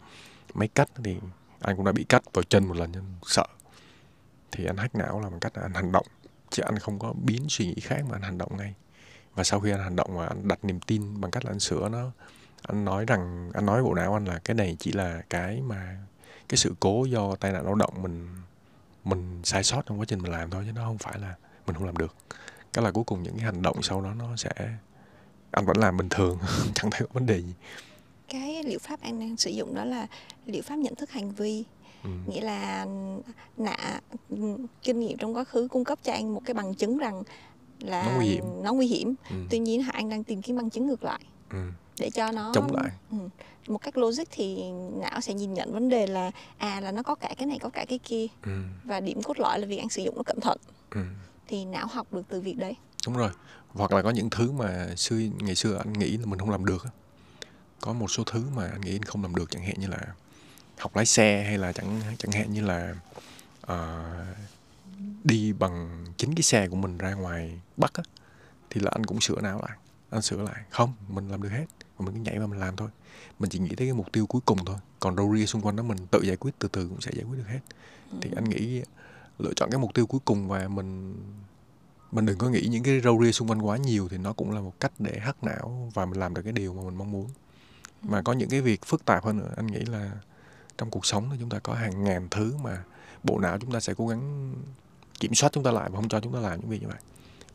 [0.54, 1.16] máy cắt thì
[1.60, 3.46] anh cũng đã bị cắt vào chân một lần nên sợ.
[4.52, 6.06] Thì anh hack não là bằng cách là anh hành động
[6.50, 8.74] chứ anh không có biến suy nghĩ khác mà anh hành động ngay.
[9.34, 11.60] Và sau khi anh hành động và anh đặt niềm tin bằng cách là anh
[11.60, 12.10] sửa nó,
[12.62, 15.96] anh nói rằng, anh nói bộ não anh là cái này chỉ là cái mà,
[16.48, 18.28] cái sự cố do tai nạn lao động mình
[19.04, 21.34] mình sai sót trong quá trình mình làm thôi, chứ nó không phải là
[21.66, 22.14] mình không làm được.
[22.72, 24.50] Cái là cuối cùng những cái hành động sau đó nó sẽ,
[25.50, 26.38] anh vẫn làm bình thường,
[26.74, 27.54] chẳng thấy có vấn đề gì.
[28.28, 30.06] Cái liệu pháp anh đang sử dụng đó là
[30.46, 31.64] liệu pháp nhận thức hành vi
[32.04, 32.10] ừ.
[32.26, 32.86] nghĩa là
[33.56, 34.00] nạ
[34.82, 37.22] kinh nghiệm trong quá khứ cung cấp cho anh một cái bằng chứng rằng
[37.80, 39.14] là nó nguy hiểm, nó nguy hiểm.
[39.30, 39.36] Ừ.
[39.50, 41.58] tuy nhiên anh đang tìm kiếm bằng chứng ngược lại ừ.
[41.98, 43.16] để cho nó chống lại ừ.
[43.68, 44.62] một cách logic thì
[45.00, 47.68] não sẽ nhìn nhận vấn đề là à là nó có cả cái này có
[47.68, 48.52] cả cái kia ừ.
[48.84, 50.58] và điểm cốt lõi là việc anh sử dụng nó cẩn thận
[50.90, 51.00] ừ.
[51.48, 53.30] thì não học được từ việc đấy đúng rồi
[53.68, 56.64] hoặc là có những thứ mà xưa ngày xưa anh nghĩ là mình không làm
[56.64, 56.86] được
[57.80, 59.98] có một số thứ mà anh nghĩ anh không làm được chẳng hạn như là
[60.80, 62.94] học lái xe hay là chẳng chẳng hạn như là
[63.72, 64.36] uh,
[65.24, 68.02] đi bằng chính cái xe của mình ra ngoài bắc á,
[68.70, 69.78] thì là anh cũng sửa não lại
[70.10, 70.62] anh sửa lại.
[70.70, 71.66] Không mình làm được hết
[71.98, 72.88] mình cứ nhảy vào mình làm thôi.
[73.38, 75.76] Mình chỉ nghĩ tới cái mục tiêu cuối cùng thôi còn đâu ria xung quanh
[75.76, 77.60] đó mình tự giải quyết từ từ cũng sẽ giải quyết được hết.
[78.20, 78.82] Thì anh nghĩ
[79.38, 81.16] lựa chọn cái mục tiêu cuối cùng và mình
[82.12, 84.50] mình đừng có nghĩ những cái râu ria xung quanh quá nhiều thì nó cũng
[84.50, 87.12] là một cách để hắc não và mình làm được cái điều mà mình mong
[87.12, 87.28] muốn.
[88.02, 90.10] Mà có những cái việc phức tạp hơn nữa anh nghĩ là
[90.80, 92.84] trong cuộc sống thì chúng ta có hàng ngàn thứ mà
[93.22, 94.54] bộ não chúng ta sẽ cố gắng
[95.20, 96.98] kiểm soát chúng ta lại và không cho chúng ta làm những việc như vậy.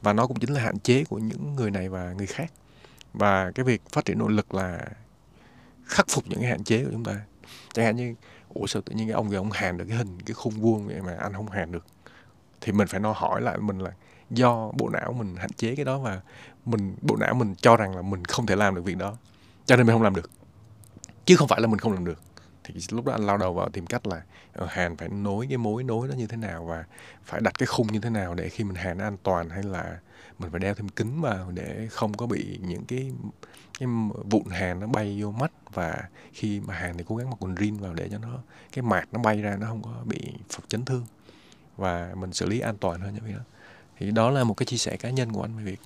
[0.01, 2.51] Và nó cũng chính là hạn chế của những người này và người khác.
[3.13, 4.85] Và cái việc phát triển nội lực là
[5.85, 7.21] khắc phục những cái hạn chế của chúng ta.
[7.73, 8.15] Chẳng hạn như,
[8.49, 10.87] ủa sao tự nhiên cái ông kia ông hàn được cái hình, cái khung vuông
[10.87, 11.85] vậy mà anh không hàn được?
[12.61, 13.91] Thì mình phải nó hỏi lại mình là
[14.29, 16.21] do bộ não mình hạn chế cái đó và
[16.65, 19.17] mình, bộ não mình cho rằng là mình không thể làm được việc đó.
[19.65, 20.29] Cho nên mình không làm được.
[21.25, 22.21] Chứ không phải là mình không làm được
[22.65, 24.21] thì lúc đó anh lao đầu vào tìm cách là
[24.53, 26.83] ờ, hàn phải nối cái mối nối nó như thế nào và
[27.23, 29.63] phải đặt cái khung như thế nào để khi mình hàn nó an toàn hay
[29.63, 29.99] là
[30.39, 33.11] mình phải đeo thêm kính vào để không có bị những cái
[33.79, 33.87] cái
[34.31, 36.03] vụn hàn nó bay vô mắt và
[36.33, 38.39] khi mà hàn thì cố gắng mặc quần jean vào để cho nó,
[38.71, 41.05] cái mạt nó bay ra nó không có bị phật chấn thương
[41.77, 43.43] và mình xử lý an toàn hơn như vậy đó.
[43.97, 45.79] Thì đó là một cái chia sẻ cá nhân của anh về việc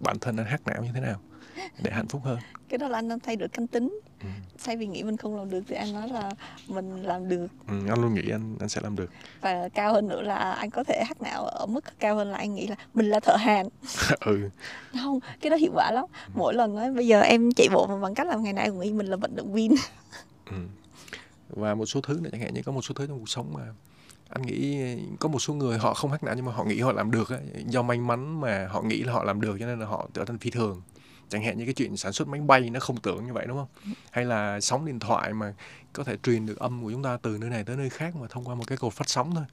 [0.00, 1.20] bản thân anh hát não như thế nào
[1.82, 2.38] để hạnh phúc hơn.
[2.68, 4.00] Cái đó là anh đang thay đổi căn tính.
[4.20, 4.26] Ừ.
[4.64, 6.30] thay vì nghĩ mình không làm được thì anh nói là
[6.68, 7.46] mình làm được.
[7.68, 9.10] Ừ, anh luôn nghĩ anh anh sẽ làm được.
[9.40, 12.38] Và cao hơn nữa là anh có thể hát não ở mức cao hơn là
[12.38, 13.66] anh nghĩ là mình là thợ hàn.
[14.20, 14.50] Ừ.
[15.02, 16.04] Không cái đó hiệu quả lắm.
[16.34, 18.92] Mỗi lần nói bây giờ em chạy bộ bằng cách là ngày nay cũng nghĩ
[18.92, 19.74] mình là vận động viên.
[20.50, 20.56] Ừ.
[21.48, 23.52] và một số thứ nữa chẳng hạn như có một số thứ trong cuộc sống
[23.54, 23.60] mà
[24.28, 24.78] anh nghĩ
[25.20, 27.28] có một số người họ không hát não nhưng mà họ nghĩ họ làm được
[27.30, 27.40] ấy.
[27.66, 30.24] do may mắn mà họ nghĩ là họ làm được cho nên là họ trở
[30.24, 30.82] thành phi thường
[31.28, 33.56] chẳng hạn như cái chuyện sản xuất máy bay nó không tưởng như vậy đúng
[33.56, 33.94] không?
[34.10, 35.54] Hay là sóng điện thoại mà
[35.92, 38.26] có thể truyền được âm của chúng ta từ nơi này tới nơi khác mà
[38.30, 39.44] thông qua một cái cột phát sóng thôi.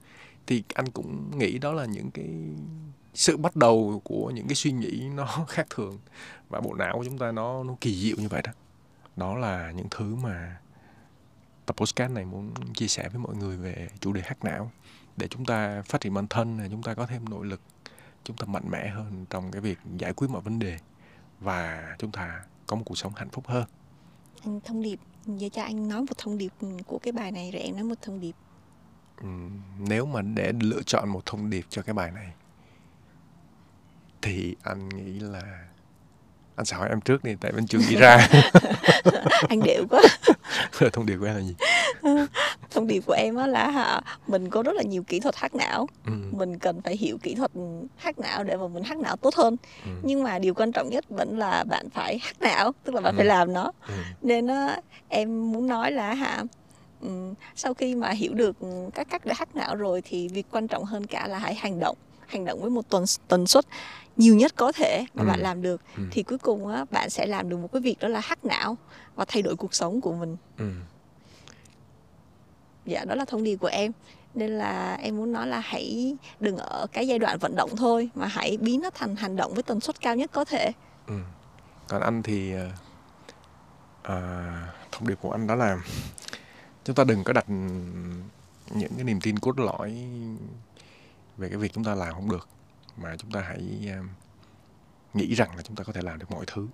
[0.46, 2.28] Thì anh cũng nghĩ đó là những cái
[3.14, 5.98] sự bắt đầu của những cái suy nghĩ nó khác thường
[6.48, 8.52] và bộ não của chúng ta nó nó kỳ diệu như vậy đó.
[9.16, 10.56] Đó là những thứ mà
[11.66, 14.70] tập podcast này muốn chia sẻ với mọi người về chủ đề hack não
[15.16, 17.60] để chúng ta phát triển bản thân chúng ta có thêm nội lực
[18.24, 20.78] chúng ta mạnh mẽ hơn trong cái việc giải quyết mọi vấn đề
[21.44, 23.64] và chúng ta có một cuộc sống hạnh phúc hơn.
[24.44, 26.52] Anh thông điệp giờ cho anh nói một thông điệp
[26.86, 28.32] của cái bài này rồi em nói một thông điệp.
[29.20, 29.28] Ừ,
[29.78, 32.32] nếu mà để lựa chọn một thông điệp cho cái bài này
[34.22, 35.42] thì anh nghĩ là
[36.56, 38.28] anh sẽ hỏi em trước đi tại bên chưa nghĩ ra.
[39.48, 40.02] Anh điệu quá.
[40.92, 41.54] Thông điệp của em là gì
[42.74, 45.54] thông điệp của em á là hả mình có rất là nhiều kỹ thuật hack
[45.54, 46.12] não ừ.
[46.30, 47.50] mình cần phải hiểu kỹ thuật
[47.96, 49.90] hack não để mà mình hack não tốt hơn ừ.
[50.02, 53.14] nhưng mà điều quan trọng nhất vẫn là bạn phải hack não tức là bạn
[53.14, 53.16] ừ.
[53.16, 53.94] phải làm nó ừ.
[54.22, 56.42] nên á em muốn nói là hả
[57.00, 57.08] ừ,
[57.56, 58.56] sau khi mà hiểu được
[58.94, 61.80] các cách để hack não rồi thì việc quan trọng hơn cả là hãy hành
[61.80, 61.96] động
[62.26, 63.64] hành động với một tuần tần suất
[64.16, 65.26] nhiều nhất có thể mà ừ.
[65.26, 66.02] bạn làm được ừ.
[66.10, 68.76] thì cuối cùng á bạn sẽ làm được một cái việc đó là hack não
[69.14, 70.64] và thay đổi cuộc sống của mình ừ
[72.86, 73.92] dạ đó là thông điệp của em.
[74.34, 78.10] Nên là em muốn nói là hãy đừng ở cái giai đoạn vận động thôi
[78.14, 80.72] mà hãy biến nó thành hành động với tần suất cao nhất có thể.
[81.06, 81.14] Ừ.
[81.88, 82.52] còn anh thì
[84.02, 85.78] à, thông điệp của anh đó là
[86.84, 87.44] chúng ta đừng có đặt
[88.70, 89.94] những cái niềm tin cốt lõi
[91.36, 92.48] về cái việc chúng ta làm không được
[92.96, 94.02] mà chúng ta hãy ờ,
[95.14, 96.68] nghĩ rằng là chúng ta có thể làm được mọi thứ.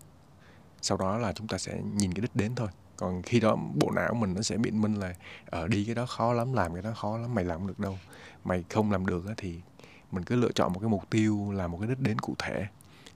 [0.83, 2.69] Sau đó là chúng ta sẽ nhìn cái đích đến thôi
[3.01, 5.15] còn khi đó bộ não mình nó sẽ biện minh là
[5.47, 7.79] ở đi cái đó khó lắm, làm cái đó khó lắm, mày làm không được
[7.79, 7.99] đâu.
[8.45, 9.61] Mày không làm được thì
[10.13, 12.67] mình cứ lựa chọn một cái mục tiêu, là một cái đích đến cụ thể.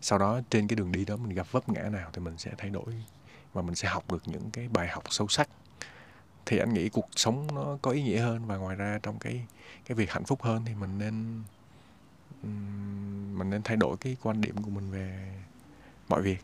[0.00, 2.50] Sau đó trên cái đường đi đó mình gặp vấp ngã nào thì mình sẽ
[2.58, 3.04] thay đổi
[3.52, 5.48] và mình sẽ học được những cái bài học sâu sắc.
[6.46, 9.46] Thì anh nghĩ cuộc sống nó có ý nghĩa hơn và ngoài ra trong cái
[9.84, 11.42] cái việc hạnh phúc hơn thì mình nên
[13.38, 15.34] mình nên thay đổi cái quan điểm của mình về
[16.08, 16.38] mọi việc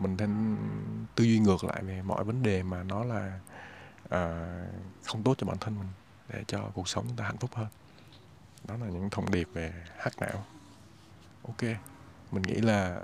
[0.00, 0.56] mình nên
[1.14, 3.40] tư duy ngược lại về mọi vấn đề mà nó là
[4.04, 4.10] uh,
[5.04, 5.88] không tốt cho bản thân mình
[6.28, 7.66] để cho cuộc sống chúng ta hạnh phúc hơn.
[8.68, 10.44] Đó là những thông điệp về hack não.
[11.42, 11.62] Ok
[12.32, 13.00] mình nghĩ là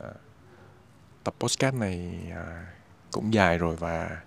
[1.25, 2.67] tập podcast này uh,
[3.11, 4.23] cũng dài rồi và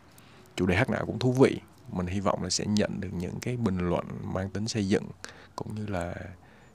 [0.56, 1.62] chủ đề hack não cũng thú vị.
[1.92, 5.06] Mình hy vọng là sẽ nhận được những cái bình luận mang tính xây dựng
[5.56, 6.16] cũng như là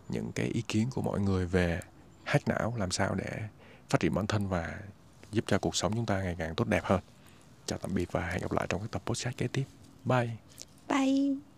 [0.09, 1.81] những cái ý kiến của mọi người về
[2.25, 3.43] hack não làm sao để
[3.91, 4.79] phát triển bản thân và
[5.35, 7.01] giúp cho cuộc sống chúng ta ngày càng tốt đẹp hơn.
[7.67, 9.65] Chào tạm biệt và hẹn gặp lại trong các tập podcast kế tiếp.
[10.05, 10.31] Bye.
[10.89, 11.54] Bye.